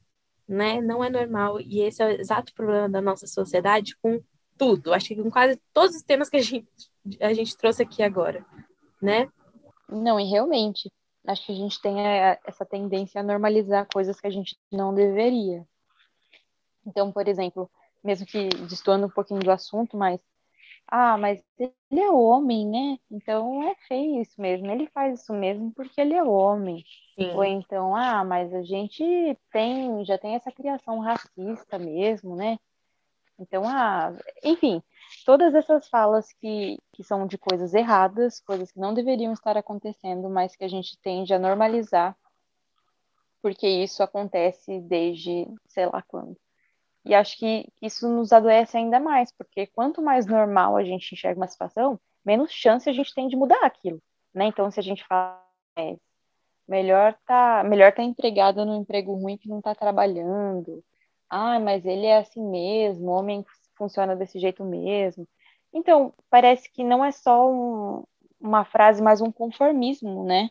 né? 0.45 0.81
Não 0.81 1.01
é 1.01 1.09
normal. 1.09 1.61
E 1.61 1.79
esse 1.79 2.03
é 2.03 2.07
o 2.07 2.09
exato 2.09 2.53
problema 2.53 2.89
da 2.89 2.99
nossa 2.99 3.25
sociedade 3.25 3.95
com 4.01 4.21
tudo. 4.57 4.93
Acho 4.93 5.07
que 5.07 5.15
com 5.15 5.31
quase 5.31 5.57
todos 5.71 5.95
os 5.95 6.03
temas 6.03 6.29
que 6.29 6.37
a 6.37 6.41
gente, 6.41 6.67
a 7.21 7.33
gente 7.33 7.55
trouxe 7.55 7.81
aqui 7.83 8.03
agora, 8.03 8.45
né? 9.01 9.29
Não, 9.89 10.19
e 10.19 10.23
realmente, 10.23 10.91
acho 11.27 11.45
que 11.45 11.51
a 11.51 11.55
gente 11.55 11.81
tem 11.81 11.95
essa 12.45 12.65
tendência 12.65 13.19
a 13.19 13.23
normalizar 13.23 13.87
coisas 13.91 14.19
que 14.19 14.27
a 14.27 14.31
gente 14.31 14.57
não 14.71 14.93
deveria. 14.93 15.65
Então, 16.85 17.11
por 17.11 17.27
exemplo, 17.27 17.69
mesmo 18.03 18.25
que 18.25 18.49
destoando 18.67 19.07
um 19.07 19.09
pouquinho 19.09 19.39
do 19.39 19.51
assunto, 19.51 19.97
mas 19.97 20.19
ah, 20.87 21.17
mas 21.17 21.41
ele 21.57 21.99
é 21.99 22.11
homem, 22.11 22.67
né? 22.67 22.97
Então 23.09 23.63
é 23.63 23.75
feio 23.87 24.21
isso 24.21 24.39
mesmo. 24.41 24.69
Ele 24.69 24.87
faz 24.87 25.21
isso 25.21 25.33
mesmo 25.33 25.71
porque 25.73 26.01
ele 26.01 26.13
é 26.13 26.21
homem. 26.21 26.83
Sim. 27.15 27.31
Ou 27.33 27.45
então, 27.45 27.95
ah, 27.95 28.25
mas 28.25 28.53
a 28.53 28.61
gente 28.61 29.03
tem, 29.51 30.03
já 30.03 30.17
tem 30.17 30.35
essa 30.35 30.51
criação 30.51 30.99
racista 30.99 31.79
mesmo, 31.79 32.35
né? 32.35 32.57
Então, 33.41 33.63
ah, 33.65 34.13
enfim, 34.43 34.83
todas 35.25 35.55
essas 35.55 35.87
falas 35.89 36.31
que, 36.33 36.77
que 36.93 37.03
são 37.03 37.25
de 37.25 37.39
coisas 37.39 37.73
erradas, 37.73 38.39
coisas 38.39 38.71
que 38.71 38.79
não 38.79 38.93
deveriam 38.93 39.33
estar 39.33 39.57
acontecendo, 39.57 40.29
mas 40.29 40.55
que 40.55 40.63
a 40.63 40.67
gente 40.67 40.95
tende 41.01 41.33
a 41.33 41.39
normalizar, 41.39 42.15
porque 43.41 43.67
isso 43.67 44.03
acontece 44.03 44.79
desde 44.81 45.47
sei 45.67 45.87
lá 45.87 46.03
quando. 46.03 46.37
E 47.03 47.15
acho 47.15 47.35
que 47.39 47.67
isso 47.81 48.07
nos 48.07 48.31
adoece 48.31 48.77
ainda 48.77 48.99
mais, 48.99 49.31
porque 49.31 49.65
quanto 49.65 50.03
mais 50.03 50.27
normal 50.27 50.77
a 50.77 50.83
gente 50.83 51.13
enxerga 51.13 51.39
uma 51.39 51.47
situação, 51.47 51.99
menos 52.23 52.51
chance 52.51 52.87
a 52.87 52.93
gente 52.93 53.13
tem 53.15 53.27
de 53.27 53.35
mudar 53.35 53.65
aquilo, 53.65 53.99
né? 54.31 54.45
Então, 54.45 54.69
se 54.69 54.79
a 54.79 54.83
gente 54.83 55.03
fala, 55.07 55.43
é, 55.75 55.97
melhor 56.67 57.17
tá, 57.25 57.63
melhor 57.63 57.91
tá 57.91 58.03
empregado 58.03 58.63
no 58.65 58.75
emprego 58.75 59.15
ruim 59.15 59.35
que 59.35 59.49
não 59.49 59.61
tá 59.61 59.73
trabalhando. 59.73 60.83
Ah, 61.31 61.57
mas 61.61 61.85
ele 61.85 62.05
é 62.05 62.17
assim 62.17 62.43
mesmo, 62.43 63.09
o 63.09 63.13
homem 63.13 63.45
funciona 63.77 64.17
desse 64.17 64.37
jeito 64.37 64.65
mesmo. 64.65 65.25
Então, 65.73 66.13
parece 66.29 66.69
que 66.69 66.83
não 66.83 67.05
é 67.05 67.11
só 67.11 67.49
um, 67.49 68.03
uma 68.37 68.65
frase, 68.65 69.01
mas 69.01 69.21
um 69.21 69.31
conformismo, 69.31 70.25
né? 70.25 70.49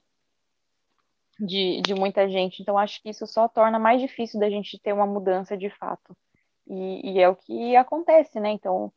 De, 1.38 1.82
de 1.82 1.94
muita 1.94 2.26
gente. 2.30 2.62
Então, 2.62 2.78
acho 2.78 3.02
que 3.02 3.10
isso 3.10 3.26
só 3.26 3.46
torna 3.46 3.78
mais 3.78 4.00
difícil 4.00 4.40
da 4.40 4.48
gente 4.48 4.78
ter 4.78 4.94
uma 4.94 5.06
mudança 5.06 5.54
de 5.54 5.68
fato. 5.68 6.16
E, 6.66 7.12
e, 7.12 7.20
é 7.20 7.28
o 7.28 7.36
que 7.36 7.76
acontece, 7.76 8.40
né? 8.40 8.50
Então, 8.50 8.90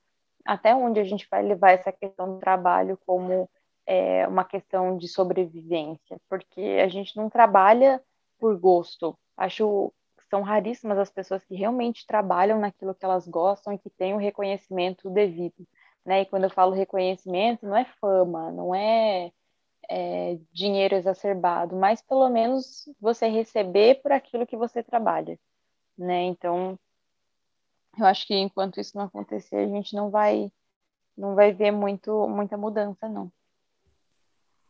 até 0.46 0.74
onde 0.74 1.02
a 1.02 1.04
gente 1.04 1.28
vai 1.30 1.44
levar 1.44 1.72
essa 1.72 1.92
questão 1.92 2.36
do 2.36 2.40
trabalho 2.40 2.98
como 3.06 3.50
é, 3.86 4.26
uma 4.26 4.46
questão 4.46 4.98
de 4.98 5.10
sobrevivência? 5.10 6.18
Porque 6.30 6.80
a 6.82 6.88
gente 6.88 7.18
não 7.18 7.30
trabalha 7.30 8.02
por 8.40 8.58
gosto. 8.58 9.18
Acho 9.36 9.92
são 10.34 10.42
raríssimas 10.42 10.98
as 10.98 11.12
pessoas 11.12 11.46
que 11.46 11.54
realmente 11.54 12.08
trabalham 12.08 12.60
naquilo 12.60 12.96
que 12.96 13.06
elas 13.06 13.28
gostam 13.28 13.72
e 13.72 13.78
que 13.78 13.88
têm 13.88 14.16
o 14.16 14.18
reconhecimento 14.18 15.08
devido. 15.08 15.68
Né? 16.04 16.22
E 16.22 16.26
quando 16.26 16.46
eu 16.46 16.50
falo 16.50 16.72
reconhecimento, 16.74 17.68
não 17.68 17.78
é 17.78 17.86
fama, 18.02 18.52
não 18.52 18.74
é, 18.74 19.32
é 19.88 20.40
dinheiro 20.52 20.96
exacerbado, 20.96 21.76
mas 21.76 22.02
pelo 22.02 22.28
menos 22.30 22.90
você 23.00 23.28
receber 23.28 24.02
por 24.02 24.12
aquilo 24.12 24.48
que 24.48 24.58
você 24.58 24.82
trabalha. 24.82 25.40
Né? 25.96 26.24
Então, 26.24 26.80
eu 28.00 28.06
acho 28.08 28.26
que 28.26 28.34
enquanto 28.34 28.80
isso 28.80 28.98
não 28.98 29.06
acontecer, 29.06 29.58
a 29.58 29.68
gente 29.68 29.96
não 29.96 30.10
vai 30.10 30.52
não 31.16 31.36
vai 31.36 31.54
ver 31.54 31.72
muito 31.72 32.28
muita 32.28 32.58
mudança, 32.58 33.08
não. 33.08 33.32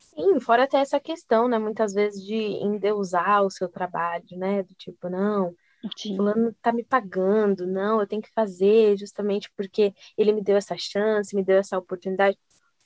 Sim, 0.09 0.39
fora 0.39 0.63
até 0.63 0.77
essa 0.77 0.99
questão, 0.99 1.47
né, 1.47 1.57
muitas 1.57 1.93
vezes 1.93 2.23
de 2.23 2.35
endeusar 2.35 3.43
o 3.43 3.49
seu 3.49 3.67
trabalho, 3.67 4.25
né, 4.37 4.61
do 4.61 4.73
tipo, 4.75 5.09
não, 5.09 5.55
Sim. 5.97 6.15
fulano 6.15 6.53
tá 6.61 6.71
me 6.71 6.83
pagando, 6.83 7.65
não, 7.65 7.99
eu 7.99 8.07
tenho 8.07 8.21
que 8.21 8.31
fazer 8.31 8.97
justamente 8.97 9.51
porque 9.55 9.93
ele 10.17 10.31
me 10.31 10.43
deu 10.43 10.55
essa 10.55 10.77
chance, 10.77 11.35
me 11.35 11.43
deu 11.43 11.57
essa 11.57 11.77
oportunidade. 11.77 12.37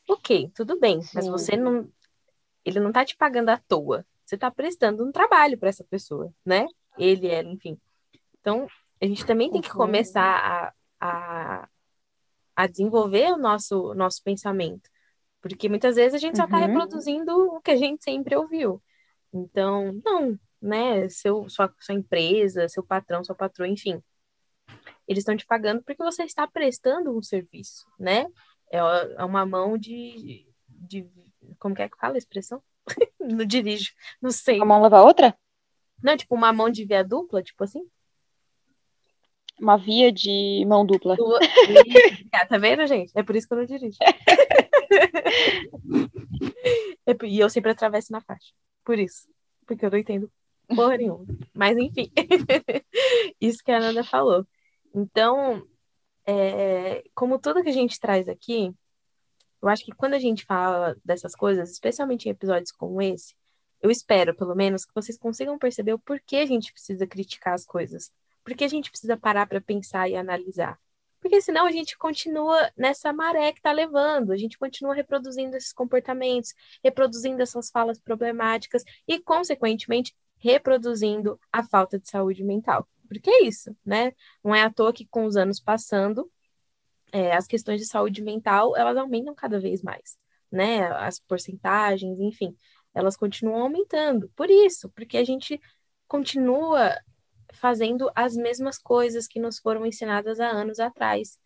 Ok, 0.08 0.52
tudo 0.56 0.80
bem, 0.80 1.02
Sim. 1.02 1.12
mas 1.16 1.28
você 1.28 1.58
não, 1.58 1.90
ele 2.64 2.80
não 2.80 2.92
tá 2.92 3.04
te 3.04 3.18
pagando 3.18 3.50
à 3.50 3.58
toa, 3.58 4.06
você 4.26 4.38
tá 4.38 4.50
prestando 4.50 5.06
um 5.06 5.12
trabalho 5.12 5.58
para 5.58 5.70
essa 5.70 5.84
pessoa, 5.84 6.34
né? 6.46 6.66
Ele, 6.98 7.28
ela, 7.28 7.50
enfim. 7.50 7.78
Então, 8.40 8.68
a 9.02 9.06
gente 9.06 9.26
também 9.26 9.52
tem 9.52 9.62
que 9.62 9.70
começar 9.70 10.74
a, 11.00 11.62
a 11.64 11.70
a 12.58 12.66
desenvolver 12.66 13.32
o 13.34 13.38
nosso, 13.38 13.94
nosso 13.94 14.24
pensamento. 14.24 14.90
Porque 15.42 15.70
muitas 15.70 15.96
vezes 15.96 16.16
a 16.16 16.18
gente 16.18 16.38
só 16.38 16.46
está 16.46 16.58
Uhum. 16.58 16.68
reproduzindo 16.68 17.32
o 17.56 17.62
que 17.62 17.72
a 17.72 17.76
gente 17.76 18.04
sempre 18.04 18.36
ouviu. 18.36 18.82
Então, 19.34 20.02
não, 20.04 20.38
né? 20.62 21.08
Seu, 21.10 21.48
sua, 21.50 21.74
sua 21.80 21.96
empresa, 21.96 22.68
seu 22.68 22.84
patrão, 22.84 23.24
sua 23.24 23.36
patroa, 23.36 23.68
enfim. 23.68 24.02
Eles 25.08 25.22
estão 25.22 25.38
te 25.38 25.46
pagando 25.46 25.82
porque 25.84 26.04
você 26.04 26.24
está 26.24 26.46
prestando 26.48 27.16
um 27.16 27.22
serviço, 27.22 27.86
né? 28.00 28.28
É, 28.70 28.80
é 28.80 29.24
uma 29.24 29.46
mão 29.46 29.78
de, 29.78 30.46
de. 30.68 31.08
Como 31.60 31.74
que 31.76 31.82
é 31.82 31.90
que 31.90 31.98
fala 31.98 32.16
a 32.16 32.18
expressão? 32.18 32.62
não 33.20 33.46
dirijo, 33.46 33.94
não 34.22 34.32
sei. 34.32 34.58
Uma 34.58 34.66
mão 34.66 34.82
lava 34.82 34.98
a 34.98 35.04
outra? 35.04 35.38
Não, 36.04 36.18
tipo 36.18 36.36
uma 36.36 36.52
mão 36.52 36.70
de 36.70 36.86
via 36.86 37.04
dupla, 37.04 37.42
tipo 37.42 37.64
assim? 37.64 37.84
Uma 39.60 39.78
via 39.78 40.12
de 40.12 40.64
mão 40.68 40.86
dupla. 40.86 41.16
Ah, 42.32 42.46
tá 42.46 42.58
vendo, 42.58 42.86
gente? 42.86 43.12
É 43.16 43.24
por 43.24 43.36
isso 43.36 43.48
que 43.48 43.54
eu 43.54 43.58
não 43.58 43.66
dirijo. 43.66 43.98
E 47.28 47.40
eu 47.40 47.50
sempre 47.50 47.72
atravesso 47.72 48.12
na 48.12 48.22
faixa. 48.22 48.54
Por 48.84 48.98
isso. 48.98 49.28
Porque 49.66 49.86
eu 49.86 49.92
não 49.92 49.98
entendo 49.98 50.32
porra 50.68 50.98
nenhuma. 50.98 51.26
Mas 51.54 51.78
enfim. 51.78 52.12
Isso 53.40 53.64
que 53.64 53.72
a 53.72 53.80
Nanda 53.80 54.04
falou. 54.04 54.46
Então, 54.94 55.66
é, 56.26 57.04
como 57.16 57.40
tudo 57.40 57.64
que 57.64 57.70
a 57.70 57.74
gente 57.74 58.00
traz 58.00 58.28
aqui, 58.28 58.74
eu 59.62 59.70
acho 59.70 59.84
que 59.86 59.92
quando 59.92 60.14
a 60.14 60.20
gente 60.20 60.46
fala 60.46 60.96
dessas 61.04 61.36
coisas, 61.36 61.72
especialmente 61.72 62.28
em 62.28 62.32
episódios 62.32 62.72
como 62.72 63.02
esse, 63.02 63.36
eu 63.82 63.92
espero, 63.92 64.36
pelo 64.36 64.56
menos, 64.56 64.86
que 64.86 64.94
vocês 64.94 65.18
consigam 65.18 65.58
perceber 65.58 65.94
o 65.94 66.00
porquê 66.00 66.38
a 66.38 66.46
gente 66.46 66.74
precisa 66.74 67.06
criticar 67.06 67.54
as 67.54 67.66
coisas. 67.66 68.12
Por 68.44 68.56
que 68.56 68.64
a 68.64 68.68
gente 68.68 68.90
precisa 68.90 69.18
parar 69.18 69.46
para 69.48 69.62
pensar 69.62 70.10
e 70.10 70.16
analisar? 70.16 70.80
Porque 71.28 71.42
senão 71.42 71.66
a 71.66 71.72
gente 71.74 71.98
continua 71.98 72.72
nessa 72.78 73.12
maré 73.12 73.52
que 73.52 73.60
está 73.60 73.74
levando, 73.74 74.32
a 74.32 74.38
gente 74.38 74.58
continua 74.58 74.96
reproduzindo 74.96 75.58
esses 75.58 75.74
comportamentos, 75.74 76.54
reproduzindo 76.82 77.42
essas 77.42 77.70
falas 77.70 78.00
problemáticas 78.00 78.82
e, 79.06 79.20
consequentemente, 79.20 80.16
reproduzindo 80.38 81.38
a 81.52 81.62
falta 81.64 82.00
de 82.00 82.10
saúde 82.10 82.46
mental. 82.46 82.88
Porque 83.10 83.30
é 83.30 83.44
isso, 83.44 83.76
né? 83.86 84.14
Não 84.42 84.56
é 84.56 84.64
à 84.64 84.72
toa 84.72 84.94
que 84.94 85.06
com 85.06 85.26
os 85.26 85.36
anos 85.36 85.60
passando, 85.60 86.32
é, 87.12 87.36
as 87.36 87.46
questões 87.46 87.82
de 87.82 87.88
saúde 87.88 88.22
mental, 88.22 88.78
elas 88.78 88.96
aumentam 88.96 89.36
cada 89.36 89.60
vez 89.60 89.84
mais, 89.84 90.18
né? 90.50 90.88
As 90.94 91.20
porcentagens, 91.20 92.22
enfim, 92.22 92.56
elas 92.94 93.18
continuam 93.18 93.64
aumentando. 93.64 94.32
Por 94.34 94.50
isso, 94.50 94.90
porque 94.92 95.18
a 95.18 95.26
gente 95.26 95.60
continua 96.08 96.98
fazendo 97.54 98.10
as 98.16 98.36
mesmas 98.36 98.78
coisas 98.78 99.28
que 99.28 99.40
nos 99.40 99.60
foram 99.60 99.86
ensinadas 99.86 100.40
há 100.40 100.48
anos 100.50 100.80
atrás 100.80 101.38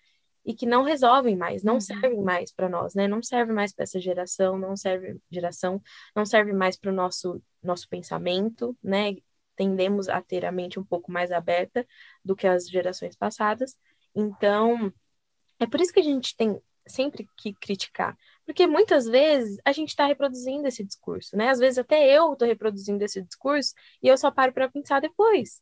e 0.45 0.53
que 0.55 0.65
não 0.65 0.83
resolvem 0.83 1.35
mais, 1.35 1.63
não 1.63 1.75
Uhum. 1.75 1.81
servem 1.81 2.21
mais 2.21 2.51
para 2.51 2.67
nós, 2.67 2.95
né? 2.95 3.07
Não 3.07 3.21
serve 3.21 3.53
mais 3.53 3.71
para 3.73 3.83
essa 3.83 3.99
geração, 3.99 4.57
não 4.57 4.75
serve 4.75 5.19
geração, 5.29 5.81
não 6.15 6.25
serve 6.25 6.51
mais 6.53 6.77
para 6.77 6.91
o 6.91 6.93
nosso 6.93 7.41
nosso 7.61 7.87
pensamento, 7.87 8.75
né? 8.83 9.15
Tendemos 9.55 10.09
a 10.09 10.19
ter 10.21 10.45
a 10.45 10.51
mente 10.51 10.79
um 10.79 10.83
pouco 10.83 11.11
mais 11.11 11.31
aberta 11.31 11.85
do 12.25 12.35
que 12.35 12.47
as 12.47 12.67
gerações 12.67 13.15
passadas. 13.15 13.77
Então, 14.15 14.91
é 15.59 15.67
por 15.67 15.79
isso 15.79 15.93
que 15.93 15.99
a 15.99 16.03
gente 16.03 16.35
tem 16.35 16.59
sempre 16.87 17.27
que 17.37 17.53
criticar, 17.53 18.17
porque 18.45 18.65
muitas 18.67 19.05
vezes 19.05 19.57
a 19.63 19.71
gente 19.71 19.89
está 19.89 20.05
reproduzindo 20.07 20.67
esse 20.67 20.83
discurso, 20.83 21.37
né? 21.37 21.49
Às 21.49 21.59
vezes 21.59 21.77
até 21.77 22.09
eu 22.17 22.33
estou 22.33 22.47
reproduzindo 22.47 23.03
esse 23.03 23.21
discurso 23.21 23.73
e 24.01 24.07
eu 24.07 24.17
só 24.17 24.31
paro 24.31 24.51
para 24.53 24.69
pensar 24.69 24.99
depois, 24.99 25.61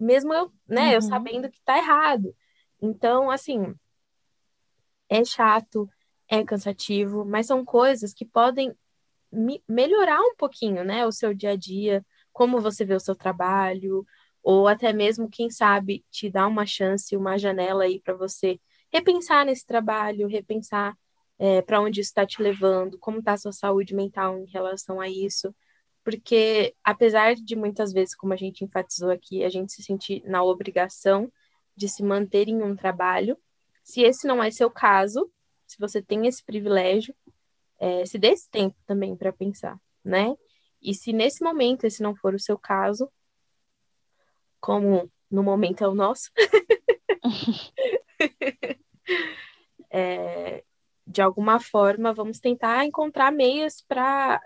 mesmo 0.00 0.32
eu, 0.34 0.52
né? 0.68 0.96
Eu 0.96 1.02
Uhum. 1.02 1.08
sabendo 1.08 1.50
que 1.50 1.58
está 1.58 1.78
errado. 1.78 2.34
Então, 2.82 3.30
assim, 3.30 3.74
é 5.08 5.24
chato, 5.24 5.88
é 6.28 6.44
cansativo, 6.44 7.24
mas 7.24 7.46
são 7.46 7.64
coisas 7.64 8.12
que 8.14 8.24
podem 8.24 8.72
me- 9.32 9.62
melhorar 9.68 10.20
um 10.20 10.36
pouquinho, 10.36 10.84
né? 10.84 11.06
O 11.06 11.12
seu 11.12 11.34
dia 11.34 11.52
a 11.52 11.56
dia, 11.56 12.04
como 12.32 12.60
você 12.60 12.84
vê 12.84 12.94
o 12.94 13.00
seu 13.00 13.16
trabalho, 13.16 14.06
ou 14.42 14.68
até 14.68 14.92
mesmo, 14.92 15.28
quem 15.30 15.50
sabe, 15.50 16.04
te 16.10 16.30
dar 16.30 16.46
uma 16.48 16.66
chance, 16.66 17.16
uma 17.16 17.38
janela 17.38 17.84
aí 17.84 18.00
para 18.00 18.14
você 18.14 18.60
repensar 18.92 19.46
nesse 19.46 19.66
trabalho, 19.66 20.28
repensar 20.28 20.96
para 21.66 21.80
onde 21.80 22.00
isso 22.00 22.10
está 22.10 22.26
te 22.26 22.42
levando, 22.42 22.98
como 22.98 23.18
está 23.20 23.32
a 23.34 23.36
sua 23.38 23.52
saúde 23.52 23.94
mental 23.94 24.38
em 24.38 24.46
relação 24.46 25.00
a 25.00 25.08
isso. 25.08 25.54
Porque, 26.02 26.74
apesar 26.82 27.34
de 27.34 27.54
muitas 27.54 27.92
vezes, 27.92 28.14
como 28.14 28.32
a 28.32 28.36
gente 28.36 28.64
enfatizou 28.64 29.10
aqui, 29.10 29.44
a 29.44 29.48
gente 29.48 29.72
se 29.72 29.82
sentir 29.82 30.22
na 30.24 30.42
obrigação 30.42 31.30
de 31.76 31.88
se 31.88 32.02
manter 32.02 32.48
em 32.48 32.62
um 32.62 32.74
trabalho, 32.74 33.36
se 33.82 34.02
esse 34.02 34.26
não 34.26 34.42
é 34.42 34.50
seu 34.50 34.70
caso, 34.70 35.30
se 35.66 35.78
você 35.78 36.02
tem 36.02 36.26
esse 36.26 36.44
privilégio, 36.44 37.14
é, 37.78 38.04
se 38.04 38.18
dê 38.18 38.28
esse 38.28 38.50
tempo 38.50 38.76
também 38.86 39.16
para 39.16 39.32
pensar, 39.32 39.78
né? 40.04 40.36
E 40.82 40.94
se 40.94 41.12
nesse 41.12 41.42
momento 41.42 41.84
esse 41.84 42.02
não 42.02 42.14
for 42.14 42.34
o 42.34 42.38
seu 42.38 42.58
caso, 42.58 43.10
como 44.60 45.10
no 45.30 45.42
momento 45.42 45.84
é 45.84 45.88
o 45.88 45.94
nosso, 45.94 46.30
é, 49.90 50.64
de 51.06 51.22
alguma 51.22 51.60
forma 51.60 52.12
vamos 52.12 52.38
tentar 52.38 52.84
encontrar 52.84 53.32
meias 53.32 53.80
para 53.80 54.42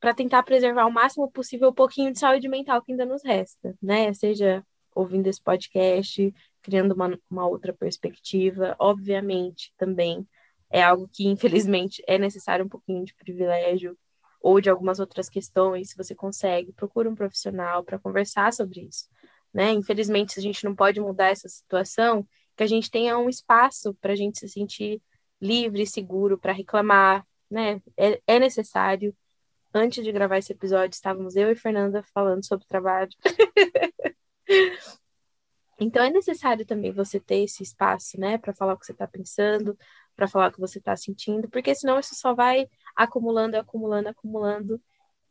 para 0.00 0.14
tentar 0.14 0.42
preservar 0.42 0.86
o 0.86 0.92
máximo 0.92 1.30
possível 1.30 1.68
o 1.68 1.74
pouquinho 1.74 2.12
de 2.12 2.18
saúde 2.18 2.48
mental 2.48 2.82
que 2.82 2.92
ainda 2.92 3.04
nos 3.04 3.24
resta, 3.24 3.76
né? 3.82 4.12
Seja 4.14 4.64
ouvindo 4.94 5.26
esse 5.26 5.42
podcast, 5.42 6.34
criando 6.62 6.92
uma, 6.92 7.18
uma 7.30 7.46
outra 7.46 7.72
perspectiva, 7.72 8.76
obviamente 8.78 9.72
também 9.76 10.26
é 10.70 10.82
algo 10.82 11.08
que 11.12 11.26
infelizmente 11.26 12.02
é 12.06 12.18
necessário 12.18 12.64
um 12.64 12.68
pouquinho 12.68 13.04
de 13.04 13.14
privilégio 13.14 13.96
ou 14.40 14.60
de 14.60 14.70
algumas 14.70 15.00
outras 15.00 15.28
questões, 15.28 15.90
se 15.90 15.96
você 15.96 16.14
consegue, 16.14 16.72
procure 16.72 17.08
um 17.08 17.14
profissional 17.14 17.82
para 17.82 17.98
conversar 17.98 18.52
sobre 18.52 18.82
isso, 18.82 19.08
né? 19.52 19.72
Infelizmente, 19.72 20.32
se 20.34 20.40
a 20.40 20.42
gente 20.42 20.64
não 20.64 20.74
pode 20.74 21.00
mudar 21.00 21.28
essa 21.28 21.48
situação, 21.48 22.26
que 22.56 22.62
a 22.62 22.66
gente 22.66 22.90
tenha 22.90 23.18
um 23.18 23.28
espaço 23.28 23.94
para 24.00 24.12
a 24.12 24.16
gente 24.16 24.38
se 24.38 24.48
sentir 24.48 25.02
livre 25.40 25.86
seguro 25.86 26.38
para 26.38 26.52
reclamar, 26.52 27.26
né? 27.50 27.80
É, 27.96 28.20
é 28.26 28.38
necessário. 28.38 29.14
Antes 29.72 30.02
de 30.02 30.10
gravar 30.10 30.38
esse 30.38 30.52
episódio, 30.52 30.94
estávamos 30.94 31.36
eu 31.36 31.50
e 31.50 31.56
Fernanda 31.56 32.02
falando 32.14 32.44
sobre 32.44 32.66
trabalho. 32.66 33.10
então 35.78 36.02
é 36.02 36.10
necessário 36.10 36.64
também 36.64 36.90
você 36.90 37.20
ter 37.20 37.44
esse 37.44 37.62
espaço, 37.62 38.18
né, 38.18 38.38
para 38.38 38.54
falar 38.54 38.74
o 38.74 38.78
que 38.78 38.86
você 38.86 38.92
está 38.92 39.06
pensando, 39.06 39.76
para 40.16 40.26
falar 40.26 40.48
o 40.48 40.52
que 40.52 40.60
você 40.60 40.78
está 40.78 40.96
sentindo, 40.96 41.48
porque 41.50 41.74
senão 41.74 41.98
isso 41.98 42.14
só 42.14 42.34
vai 42.34 42.66
acumulando, 42.96 43.56
acumulando, 43.56 44.08
acumulando, 44.08 44.80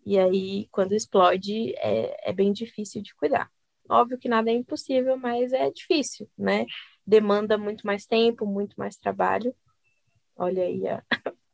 e 0.05 0.19
aí 0.19 0.67
quando 0.71 0.93
explode 0.93 1.73
é, 1.77 2.29
é 2.29 2.33
bem 2.33 2.53
difícil 2.53 3.01
de 3.01 3.15
cuidar. 3.15 3.51
Óbvio 3.89 4.19
que 4.19 4.29
nada 4.29 4.51
é 4.51 4.53
impossível, 4.53 5.17
mas 5.17 5.51
é 5.51 5.71
difícil, 5.71 6.29
né? 6.37 6.65
Demanda 7.05 7.57
muito 7.57 7.87
mais 7.87 8.05
tempo, 8.05 8.45
muito 8.45 8.75
mais 8.77 8.97
trabalho. 8.97 9.55
Olha 10.35 10.63
aí 10.63 10.87
a... 10.87 11.03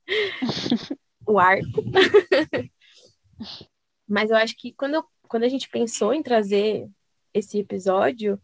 o 1.26 1.40
arco. 1.40 1.84
mas 4.08 4.30
eu 4.30 4.38
acho 4.38 4.56
que 4.58 4.74
quando, 4.74 4.96
eu, 4.96 5.06
quando 5.28 5.44
a 5.44 5.50
gente 5.50 5.70
pensou 5.70 6.14
em 6.14 6.24
trazer 6.24 6.90
esse 7.34 7.60
episódio, 7.60 8.42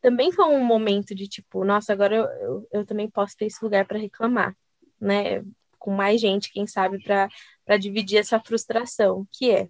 também 0.00 0.32
foi 0.32 0.46
um 0.46 0.64
momento 0.64 1.14
de 1.14 1.28
tipo, 1.28 1.64
nossa, 1.64 1.92
agora 1.92 2.16
eu, 2.16 2.24
eu, 2.24 2.68
eu 2.72 2.86
também 2.86 3.08
posso 3.10 3.36
ter 3.36 3.46
esse 3.46 3.64
lugar 3.64 3.86
para 3.86 3.98
reclamar, 3.98 4.56
né? 5.00 5.44
Com 5.78 5.92
mais 5.92 6.20
gente, 6.20 6.52
quem 6.52 6.66
sabe, 6.66 7.02
para 7.02 7.76
dividir 7.78 8.18
essa 8.18 8.40
frustração, 8.40 9.26
que 9.32 9.50
é. 9.50 9.68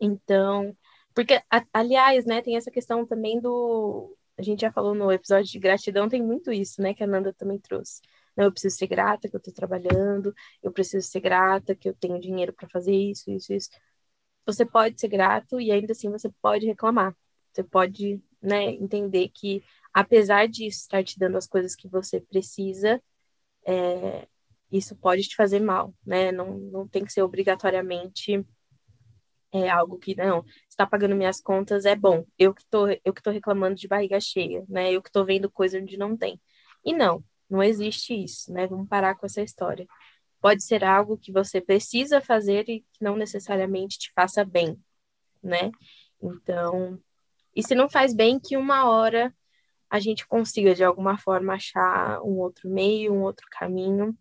Então, 0.00 0.76
porque, 1.14 1.40
aliás, 1.72 2.26
né, 2.26 2.42
tem 2.42 2.56
essa 2.56 2.70
questão 2.70 3.06
também 3.06 3.40
do. 3.40 4.14
A 4.36 4.42
gente 4.42 4.60
já 4.60 4.70
falou 4.70 4.94
no 4.94 5.10
episódio 5.10 5.50
de 5.50 5.58
gratidão, 5.58 6.10
tem 6.10 6.22
muito 6.22 6.52
isso, 6.52 6.82
né, 6.82 6.92
que 6.92 7.02
a 7.02 7.06
Nanda 7.06 7.32
também 7.32 7.58
trouxe. 7.58 8.02
Eu 8.36 8.52
preciso 8.52 8.76
ser 8.76 8.86
grata 8.86 9.28
que 9.28 9.36
eu 9.36 9.38
estou 9.38 9.54
trabalhando, 9.54 10.34
eu 10.62 10.72
preciso 10.72 11.06
ser 11.06 11.20
grata 11.20 11.74
que 11.74 11.88
eu 11.88 11.94
tenho 11.94 12.20
dinheiro 12.20 12.52
para 12.52 12.68
fazer 12.68 12.94
isso, 12.94 13.30
isso, 13.30 13.52
isso. 13.52 13.70
Você 14.46 14.64
pode 14.66 15.00
ser 15.00 15.08
grato 15.08 15.60
e 15.60 15.72
ainda 15.72 15.92
assim 15.92 16.10
você 16.10 16.30
pode 16.42 16.66
reclamar. 16.66 17.16
Você 17.52 17.64
pode 17.64 18.22
né, 18.42 18.66
entender 18.66 19.30
que, 19.34 19.64
apesar 19.92 20.46
disso 20.48 20.80
estar 20.82 21.02
te 21.02 21.18
dando 21.18 21.36
as 21.38 21.46
coisas 21.46 21.74
que 21.74 21.88
você 21.88 22.20
precisa, 22.20 23.02
é, 23.66 24.28
isso 24.70 24.96
pode 24.96 25.22
te 25.22 25.36
fazer 25.36 25.60
mal, 25.60 25.94
né? 26.04 26.32
Não, 26.32 26.58
não 26.58 26.88
tem 26.88 27.04
que 27.04 27.12
ser 27.12 27.22
obrigatoriamente 27.22 28.44
é, 29.52 29.68
algo 29.70 29.98
que, 29.98 30.14
não, 30.14 30.44
está 30.68 30.86
pagando 30.86 31.16
minhas 31.16 31.40
contas, 31.40 31.84
é 31.84 31.96
bom. 31.96 32.24
Eu 32.38 32.54
que 32.54 32.64
tô, 32.68 32.88
eu 33.04 33.12
que 33.14 33.22
tô 33.22 33.30
reclamando 33.30 33.76
de 33.76 33.88
barriga 33.88 34.20
cheia, 34.20 34.64
né? 34.68 34.92
Eu 34.92 35.02
que 35.02 35.10
tô 35.10 35.24
vendo 35.24 35.50
coisa 35.50 35.78
onde 35.78 35.96
não 35.96 36.16
tem. 36.16 36.40
E 36.84 36.92
não, 36.94 37.24
não 37.48 37.62
existe 37.62 38.14
isso, 38.14 38.52
né? 38.52 38.66
Vamos 38.66 38.88
parar 38.88 39.14
com 39.14 39.26
essa 39.26 39.42
história. 39.42 39.86
Pode 40.40 40.64
ser 40.64 40.84
algo 40.84 41.16
que 41.18 41.32
você 41.32 41.60
precisa 41.60 42.20
fazer 42.20 42.68
e 42.68 42.80
que 42.92 43.02
não 43.02 43.16
necessariamente 43.16 43.98
te 43.98 44.12
faça 44.12 44.44
bem, 44.44 44.78
né? 45.42 45.70
Então, 46.22 47.00
e 47.54 47.62
se 47.62 47.74
não 47.74 47.88
faz 47.88 48.14
bem, 48.14 48.38
que 48.38 48.56
uma 48.56 48.88
hora 48.88 49.34
a 49.88 49.98
gente 49.98 50.26
consiga 50.26 50.74
de 50.74 50.84
alguma 50.84 51.16
forma 51.16 51.54
achar 51.54 52.20
um 52.22 52.38
outro 52.38 52.68
meio, 52.68 53.12
um 53.12 53.22
outro 53.22 53.46
caminho. 53.50 54.16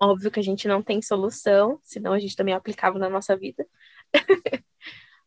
Óbvio 0.00 0.30
que 0.30 0.38
a 0.38 0.42
gente 0.42 0.68
não 0.68 0.82
tem 0.82 1.02
solução, 1.02 1.80
senão 1.82 2.12
a 2.12 2.18
gente 2.18 2.36
também 2.36 2.54
aplicava 2.54 2.98
na 2.98 3.08
nossa 3.08 3.36
vida. 3.36 3.66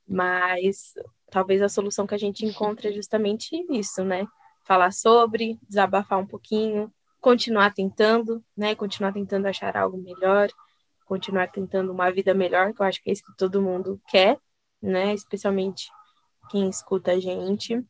Mas 0.08 0.94
talvez 1.30 1.62
a 1.62 1.70
solução 1.70 2.08
que 2.08 2.16
a 2.16 2.18
gente 2.18 2.46
encontre 2.46 2.90
é 2.90 2.94
justamente 2.94 3.56
isso, 3.70 4.04
né? 4.04 4.26
Falar 4.64 4.92
sobre, 4.92 5.60
desabafar 5.68 6.20
um 6.20 6.28
pouquinho, 6.28 6.92
continuar 7.20 7.74
tentando, 7.74 8.44
né? 8.56 8.76
Continuar 8.76 9.14
tentando 9.14 9.48
achar 9.48 9.76
algo 9.78 9.98
melhor, 9.98 10.50
continuar 11.06 11.52
tentando 11.52 11.92
uma 11.92 12.12
vida 12.12 12.34
melhor, 12.34 12.74
que 12.74 12.82
eu 12.82 12.86
acho 12.86 13.02
que 13.02 13.10
é 13.10 13.14
isso 13.14 13.24
que 13.24 13.38
todo 13.38 13.62
mundo 13.62 14.02
quer, 14.08 14.38
né? 14.82 15.14
Especialmente 15.14 15.90
quem 16.50 16.70
escuta 16.70 17.12
a 17.12 17.20
gente, 17.20 17.82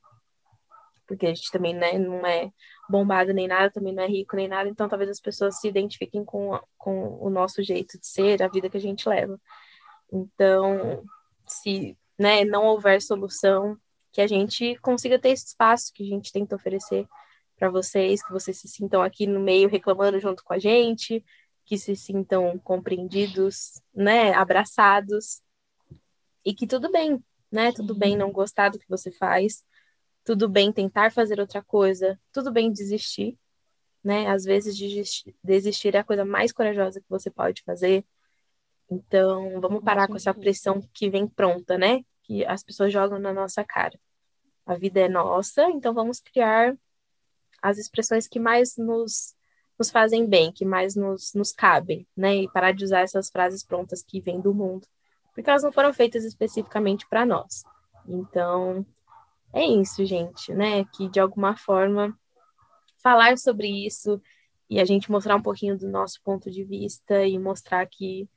porque 1.08 1.26
a 1.26 1.34
gente 1.34 1.52
também 1.52 1.74
né, 1.74 1.98
não 1.98 2.26
é 2.26 2.52
bombado 2.90 3.34
nem 3.34 3.48
nada, 3.48 3.72
também 3.72 3.94
não 3.94 4.04
é 4.04 4.08
rico 4.08 4.36
nem 4.36 4.48
nada, 4.48 4.70
então 4.70 4.88
talvez 4.88 5.10
as 5.10 5.20
pessoas 5.20 5.60
se 5.60 5.68
identifiquem 5.68 6.24
com, 6.24 6.60
com 6.78 7.18
o 7.22 7.30
nosso 7.30 7.62
jeito 7.64 8.00
de 8.00 8.08
ser, 8.08 8.42
a 8.42 8.48
vida 8.48 8.70
que 8.70 8.78
a 8.78 8.82
gente 8.82 9.08
leva. 9.10 9.40
Então, 10.12 11.04
se 11.48 11.98
né, 12.18 12.46
não 12.46 12.66
houver 12.66 13.02
solução, 13.02 13.78
que 14.12 14.21
a 14.21 14.28
gente 14.28 14.76
consiga 14.78 15.17
ter 15.19 15.30
esse 15.30 15.47
espaço 15.47 15.91
que 15.93 16.04
a 16.04 16.06
gente 16.06 16.32
tenta 16.32 16.56
oferecer 16.56 17.08
para 17.58 17.69
vocês, 17.69 18.24
que 18.24 18.32
vocês 18.32 18.58
se 18.58 18.67
sintam 18.67 19.02
aqui 19.02 19.28
no 19.28 19.39
meio 19.39 19.69
reclamando 19.69 20.19
junto 20.19 20.43
com 20.43 20.54
a 20.54 20.60
gente, 20.60 21.24
que 21.65 21.78
se 21.78 21.95
sintam 21.95 22.58
compreendidos, 22.60 23.82
né, 23.93 24.34
abraçados, 24.34 25.41
e 26.43 26.54
que 26.54 26.65
tudo 26.65 26.91
bem, 26.91 27.24
né, 27.52 27.71
tudo 27.71 27.95
bem 27.95 28.17
não 28.17 28.32
gostar 28.32 28.69
do 28.69 28.80
que 28.80 28.89
você 28.89 29.12
faz, 29.12 29.63
tudo 30.24 30.50
bem 30.50 30.71
tentar 30.71 31.12
fazer 31.12 31.39
outra 31.39 31.62
coisa, 31.63 32.19
tudo 32.34 32.52
bem 32.52 32.71
desistir, 32.71 33.38
né, 34.04 34.28
às 34.28 34.43
vezes 34.43 34.76
desistir 35.43 35.95
é 35.95 36.00
a 36.00 36.04
coisa 36.04 36.26
mais 36.26 36.52
corajosa 36.52 37.00
que 37.00 37.10
você 37.10 37.30
pode 37.30 37.62
fazer, 37.63 38.06
então, 38.91 39.62
vamos 39.62 39.82
parar 39.82 40.08
com 40.10 40.17
essa 40.17 40.34
pressão 40.34 40.82
que 40.93 41.10
vem 41.10 41.26
pronta, 41.26 41.78
né? 41.78 42.04
Que 42.32 42.46
as 42.46 42.63
pessoas 42.63 42.94
jogam 42.94 43.20
na 43.20 43.34
nossa 43.34 43.62
cara. 43.62 44.00
A 44.65 44.76
vida 44.76 45.02
é 45.02 45.10
nossa, 45.10 45.63
então 45.70 45.94
vamos 45.94 46.22
criar 46.22 46.78
as 47.62 47.78
expressões 47.78 48.26
que 48.26 48.39
mais 48.39 48.78
nos, 48.78 49.36
nos 49.78 49.91
fazem 49.91 50.26
bem, 50.26 50.50
que 50.50 50.63
mais 50.63 50.96
nos, 50.96 51.34
nos 51.34 51.52
cabem, 51.52 52.08
né? 52.15 52.36
E 52.38 52.50
parar 52.50 52.72
de 52.72 52.86
usar 52.86 53.02
essas 53.02 53.30
frases 53.30 53.65
prontas 53.65 54.02
que 54.02 54.22
vêm 54.22 54.39
do 54.39 54.54
mundo, 54.54 54.88
porque 55.36 55.50
elas 55.50 55.63
não 55.63 55.74
foram 55.74 55.94
feitas 55.94 56.24
especificamente 56.24 57.06
para 57.10 57.26
nós. 57.26 57.65
Então, 58.08 58.86
é 59.52 59.65
isso, 59.65 60.06
gente, 60.06 60.54
né? 60.54 60.86
Que 60.86 61.10
de 61.10 61.20
alguma 61.20 61.58
forma 61.58 62.17
falar 63.04 63.38
sobre 63.38 63.67
isso 63.67 64.22
e 64.70 64.80
a 64.80 64.86
gente 64.86 65.12
mostrar 65.12 65.36
um 65.36 65.41
pouquinho 65.41 65.78
do 65.78 65.89
nosso 65.89 66.22
ponto 66.24 66.50
de 66.50 66.63
vista 66.63 67.26
e 67.26 67.38
mostrar 67.38 67.86
que 67.88 68.30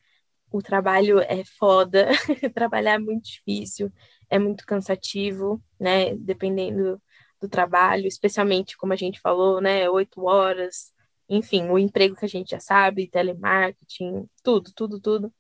o 0.51 0.63
trabalho 0.63 1.19
é 1.21 1.45
foda, 1.59 2.09
trabalhar 2.55 2.95
é 2.95 2.99
muito 2.99 3.25
difícil, 3.25 3.93
é 4.31 4.39
muito 4.39 4.65
cansativo, 4.67 5.63
né? 5.79 6.15
Dependendo 6.17 7.01
do 7.41 7.49
trabalho, 7.49 8.07
especialmente 8.07 8.77
como 8.77 8.93
a 8.93 8.97
gente 8.97 9.21
falou, 9.21 9.61
né? 9.61 9.89
Oito 9.91 10.23
horas, 10.25 10.93
enfim, 11.29 11.69
o 11.69 11.79
emprego 11.79 12.17
que 12.17 12.25
a 12.25 12.29
gente 12.29 12.51
já 12.51 12.61
sabe, 12.61 13.09
telemarketing, 13.09 14.29
tudo, 14.43 14.73
tudo, 14.75 15.01
tudo. 15.01 15.35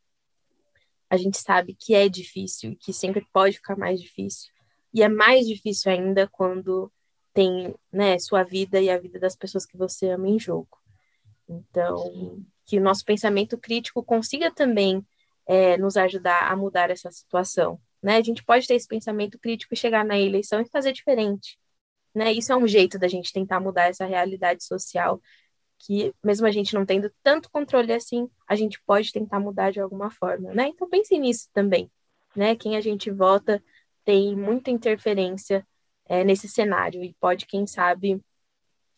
A 1.09 1.17
gente 1.17 1.38
sabe 1.38 1.77
que 1.79 1.95
é 1.95 2.09
difícil 2.09 2.77
que 2.81 2.93
sempre 2.93 3.27
pode 3.33 3.57
ficar 3.57 3.77
mais 3.77 4.01
difícil. 4.01 4.53
E 4.93 5.03
é 5.03 5.09
mais 5.09 5.47
difícil 5.47 5.93
ainda 5.93 6.29
quando 6.29 6.90
tem, 7.33 7.75
né, 7.93 8.19
sua 8.19 8.43
vida 8.43 8.81
e 8.81 8.88
a 8.88 8.99
vida 8.99 9.19
das 9.19 9.37
pessoas 9.37 9.67
que 9.67 9.77
você 9.77 10.09
ama 10.11 10.29
em 10.29 10.38
jogo. 10.38 10.79
Então, 11.49 12.45
que 12.64 12.79
o 12.79 12.83
nosso 12.83 13.05
pensamento 13.05 13.59
crítico 13.59 14.03
consiga 14.03 14.50
também 14.50 15.05
é, 15.46 15.77
nos 15.77 15.96
ajudar 15.96 16.50
a 16.50 16.57
mudar 16.57 16.90
essa 16.90 17.11
situação. 17.11 17.81
Né? 18.03 18.16
A 18.16 18.22
gente 18.22 18.44
pode 18.44 18.66
ter 18.66 18.74
esse 18.74 18.88
pensamento 18.88 19.38
crítico 19.38 19.74
e 19.74 19.77
chegar 19.77 20.05
na 20.05 20.18
eleição 20.18 20.61
e 20.61 20.68
fazer 20.68 20.92
diferente. 20.92 21.59
Né? 22.14 22.33
Isso 22.33 22.53
é 22.53 22.57
um 22.57 22.66
jeito 22.66 22.98
da 22.98 23.09
gente 23.09 23.33
tentar 23.33 23.61
mudar 23.61 23.88
essa 23.88 24.07
realidade 24.07 24.64
social 24.64 25.20
que, 25.79 26.14
mesmo 26.22 26.46
a 26.46 26.50
gente 26.50 26.74
não 26.74 26.87
tendo 26.87 27.12
tanto 27.22 27.50
controle 27.50 27.92
assim, 27.92 28.29
a 28.46 28.55
gente 28.55 28.81
pode 28.87 29.12
tentar 29.12 29.40
mudar 29.40 29.70
de 29.70 29.81
alguma 29.81 30.11
forma. 30.11 30.53
Né? 30.55 30.68
Então 30.68 30.88
pense 30.88 31.18
nisso 31.18 31.48
também. 31.53 31.90
Né? 32.35 32.57
Quem 32.57 32.77
a 32.77 32.81
gente 32.81 33.11
vota 33.11 33.62
tem 34.05 34.37
muita 34.37 34.70
interferência 34.70 35.66
é, 36.07 36.24
nesse 36.24 36.48
cenário 36.48 37.03
e 37.03 37.14
pode, 37.14 37.46
quem 37.46 37.66
sabe, 37.66 38.20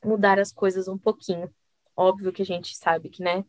mudar 0.05 0.39
as 0.39 0.53
coisas 0.53 0.89
um 0.89 0.99
pouquinho. 0.99 1.53
Óbvio 1.97 2.33
que 2.33 2.43
a 2.43 2.47
gente 2.47 2.77
sabe 2.77 3.09
que, 3.09 3.23
né, 3.23 3.45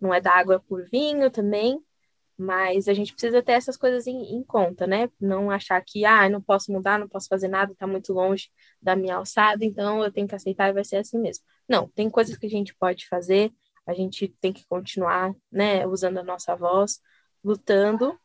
não 0.00 0.12
é 0.12 0.20
da 0.20 0.32
água 0.32 0.62
por 0.68 0.84
vinho 0.90 1.30
também, 1.30 1.78
mas 2.38 2.86
a 2.86 2.94
gente 2.94 3.12
precisa 3.12 3.42
ter 3.42 3.52
essas 3.52 3.76
coisas 3.76 4.06
em, 4.06 4.34
em, 4.36 4.44
conta, 4.44 4.86
né? 4.86 5.08
Não 5.18 5.50
achar 5.50 5.82
que, 5.82 6.04
ah, 6.04 6.28
não 6.28 6.40
posso 6.40 6.70
mudar, 6.70 6.98
não 6.98 7.08
posso 7.08 7.28
fazer 7.28 7.48
nada, 7.48 7.72
está 7.72 7.86
muito 7.86 8.12
longe 8.12 8.50
da 8.80 8.94
minha 8.94 9.16
alçada, 9.16 9.64
então 9.64 10.04
eu 10.04 10.12
tenho 10.12 10.28
que 10.28 10.34
aceitar 10.34 10.68
e 10.68 10.72
vai 10.72 10.84
ser 10.84 10.96
assim 10.96 11.18
mesmo. 11.18 11.44
Não, 11.68 11.88
tem 11.88 12.10
coisas 12.10 12.36
que 12.36 12.46
a 12.46 12.50
gente 12.50 12.74
pode 12.74 13.08
fazer, 13.08 13.52
a 13.86 13.94
gente 13.94 14.28
tem 14.40 14.52
que 14.52 14.66
continuar, 14.66 15.34
né, 15.50 15.86
usando 15.86 16.18
a 16.18 16.22
nossa 16.22 16.54
voz, 16.54 17.00
lutando, 17.42 18.18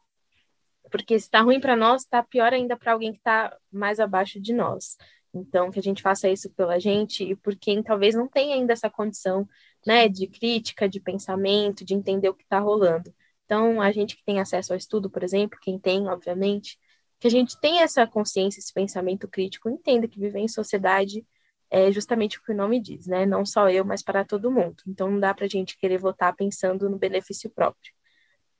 porque 0.91 1.17
se 1.17 1.25
está 1.25 1.41
ruim 1.41 1.59
para 1.61 1.75
nós, 1.75 2.03
está 2.03 2.21
pior 2.21 2.53
ainda 2.53 2.75
para 2.75 2.91
alguém 2.91 3.13
que 3.13 3.19
está 3.19 3.55
mais 3.71 3.99
abaixo 3.99 4.41
de 4.41 4.53
nós. 4.53 4.97
Então, 5.33 5.71
que 5.71 5.79
a 5.79 5.83
gente 5.83 6.01
faça 6.01 6.27
isso 6.27 6.49
pela 6.51 6.77
gente 6.77 7.23
e 7.23 7.35
por 7.35 7.55
quem 7.55 7.81
talvez 7.81 8.13
não 8.13 8.27
tenha 8.27 8.55
ainda 8.55 8.73
essa 8.73 8.89
condição, 8.89 9.47
né, 9.85 10.07
de 10.07 10.27
crítica, 10.27 10.87
de 10.87 10.99
pensamento, 10.99 11.83
de 11.85 11.93
entender 11.93 12.29
o 12.29 12.33
que 12.33 12.43
está 12.43 12.59
rolando. 12.59 13.13
Então, 13.45 13.81
a 13.81 13.91
gente 13.91 14.15
que 14.15 14.23
tem 14.23 14.39
acesso 14.39 14.73
ao 14.73 14.77
estudo, 14.77 15.09
por 15.09 15.23
exemplo, 15.23 15.59
quem 15.61 15.77
tem, 15.79 16.07
obviamente, 16.07 16.79
que 17.19 17.27
a 17.27 17.31
gente 17.31 17.59
tenha 17.59 17.83
essa 17.83 18.05
consciência, 18.07 18.59
esse 18.59 18.73
pensamento 18.73 19.27
crítico, 19.27 19.69
entenda 19.69 20.07
que 20.07 20.19
viver 20.19 20.39
em 20.39 20.47
sociedade 20.47 21.25
é 21.69 21.91
justamente 21.91 22.37
o 22.37 22.43
que 22.43 22.51
o 22.51 22.55
nome 22.55 22.81
diz, 22.81 23.07
né? 23.07 23.25
Não 23.25 23.45
só 23.45 23.69
eu, 23.69 23.85
mas 23.85 24.03
para 24.03 24.25
todo 24.25 24.51
mundo. 24.51 24.83
Então, 24.87 25.09
não 25.09 25.19
dá 25.19 25.33
para 25.33 25.45
a 25.45 25.49
gente 25.49 25.77
querer 25.77 25.97
votar 25.97 26.35
pensando 26.35 26.89
no 26.89 26.97
benefício 26.97 27.49
próprio. 27.49 27.93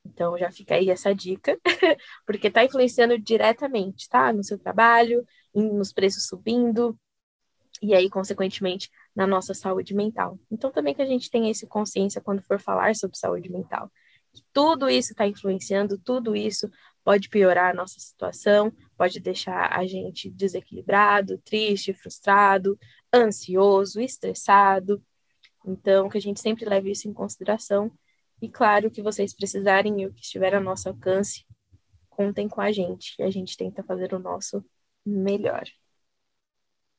Então, 0.04 0.36
já 0.38 0.50
fica 0.50 0.74
aí 0.74 0.90
essa 0.90 1.14
dica, 1.14 1.58
porque 2.26 2.48
está 2.48 2.64
influenciando 2.64 3.18
diretamente, 3.18 4.08
tá? 4.08 4.32
No 4.32 4.42
seu 4.44 4.58
trabalho, 4.58 5.24
nos 5.54 5.92
preços 5.92 6.26
subindo, 6.26 6.98
e 7.82 7.94
aí, 7.94 8.08
consequentemente, 8.08 8.90
na 9.14 9.26
nossa 9.26 9.54
saúde 9.54 9.94
mental. 9.94 10.38
Então, 10.50 10.70
também 10.70 10.94
que 10.94 11.02
a 11.02 11.06
gente 11.06 11.30
tenha 11.30 11.50
essa 11.50 11.66
consciência 11.66 12.20
quando 12.20 12.42
for 12.42 12.58
falar 12.58 12.94
sobre 12.94 13.16
saúde 13.16 13.50
mental. 13.50 13.90
Que 14.32 14.42
tudo 14.52 14.88
isso 14.88 15.12
está 15.12 15.26
influenciando, 15.26 15.98
tudo 15.98 16.34
isso 16.34 16.70
pode 17.04 17.28
piorar 17.28 17.70
a 17.70 17.74
nossa 17.74 17.98
situação, 18.00 18.72
pode 18.96 19.20
deixar 19.20 19.76
a 19.76 19.86
gente 19.86 20.30
desequilibrado, 20.30 21.38
triste, 21.38 21.92
frustrado, 21.92 22.78
ansioso, 23.12 24.00
estressado. 24.00 25.02
Então, 25.66 26.08
que 26.08 26.18
a 26.18 26.20
gente 26.20 26.40
sempre 26.40 26.64
leve 26.64 26.90
isso 26.90 27.08
em 27.08 27.12
consideração. 27.12 27.92
E 28.40 28.48
claro 28.48 28.90
que 28.90 29.02
vocês 29.02 29.34
precisarem 29.34 30.02
e 30.02 30.06
o 30.06 30.12
que 30.12 30.22
estiver 30.22 30.54
ao 30.54 30.62
nosso 30.62 30.88
alcance, 30.88 31.44
contem 32.08 32.48
com 32.48 32.60
a 32.60 32.72
gente, 32.72 33.14
e 33.18 33.22
a 33.22 33.30
gente 33.30 33.56
tenta 33.56 33.82
fazer 33.82 34.12
o 34.14 34.18
nosso 34.18 34.64
melhor. 35.04 35.64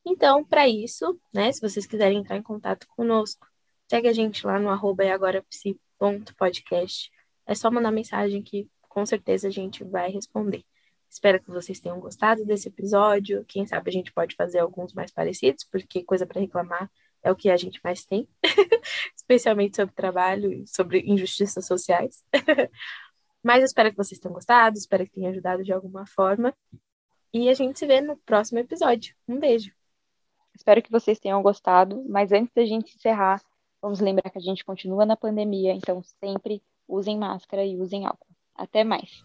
Então, 0.06 0.44
para 0.44 0.68
isso, 0.68 1.20
né, 1.34 1.52
se 1.52 1.62
vocês 1.62 1.86
quiserem 1.86 2.20
entrar 2.20 2.38
em 2.38 2.44
contato 2.44 2.88
conosco, 2.88 3.48
segue 3.89 4.08
a 4.08 4.13
gente 4.13 4.46
lá 4.46 4.60
no 4.60 4.70
arroba 4.70 5.04
agorapsi.podcast. 5.06 7.12
É 7.46 7.56
só 7.56 7.72
mandar 7.72 7.92
mensagem 7.92 8.42
que 8.42 8.70
com 8.82 9.06
certeza 9.06 9.48
a 9.48 9.52
gente 9.52 9.84
vai 9.84 10.12
responder. 10.12 10.63
Espero 11.10 11.42
que 11.42 11.50
vocês 11.50 11.80
tenham 11.80 12.00
gostado 12.00 12.46
desse 12.46 12.68
episódio. 12.68 13.46
Quem 13.48 13.66
sabe 13.68 13.89
a 13.89 13.94
gente 13.94 14.12
pode 14.12 14.36
fazer 14.36 14.60
alguns 14.60 14.94
mais 14.94 15.12
parecidos, 15.12 15.63
porque 15.63 16.04
coisa 16.04 16.26
para 16.26 16.42
reclamar 16.42 16.92
é 17.22 17.32
o 17.32 17.36
que 17.36 17.50
a 17.50 17.58
gente 17.58 17.80
mais 17.84 18.04
tem, 18.04 18.28
especialmente 19.16 19.76
sobre 19.76 19.96
trabalho 19.96 20.52
e 20.52 20.68
sobre 20.68 21.02
injustiças 21.02 21.66
sociais. 21.66 22.24
Mas 23.44 23.63
espero 23.63 23.92
que 23.92 23.98
vocês 23.98 24.20
tenham 24.20 24.34
gostado, 24.34 24.78
espero 24.78 25.06
que 25.06 25.12
tenha 25.12 25.30
ajudado 25.30 25.63
de 25.63 25.72
alguma 25.72 26.06
forma. 26.06 26.56
E 27.34 27.50
a 27.50 27.54
gente 27.54 27.80
se 27.80 27.86
vê 27.86 28.02
no 28.02 28.18
próximo 28.18 28.60
episódio. 28.60 29.16
Um 29.28 29.39
beijo. 29.39 29.72
Espero 30.56 30.82
que 30.82 30.92
vocês 30.92 31.20
tenham 31.20 31.42
gostado, 31.42 32.04
mas 32.08 32.32
antes 32.32 32.54
da 32.54 32.66
gente 32.66 32.96
encerrar, 32.96 33.42
vamos 33.82 34.00
lembrar 34.00 34.30
que 34.30 34.38
a 34.38 34.42
gente 34.42 34.63
continua 34.63 35.06
na 35.06 35.18
pandemia, 35.18 35.74
então 35.74 36.02
sempre 36.20 36.62
usem 36.88 37.18
máscara 37.18 37.66
e 37.66 37.78
usem 37.78 38.06
álcool. 38.06 38.28
Até 38.56 38.84
mais. 38.84 39.24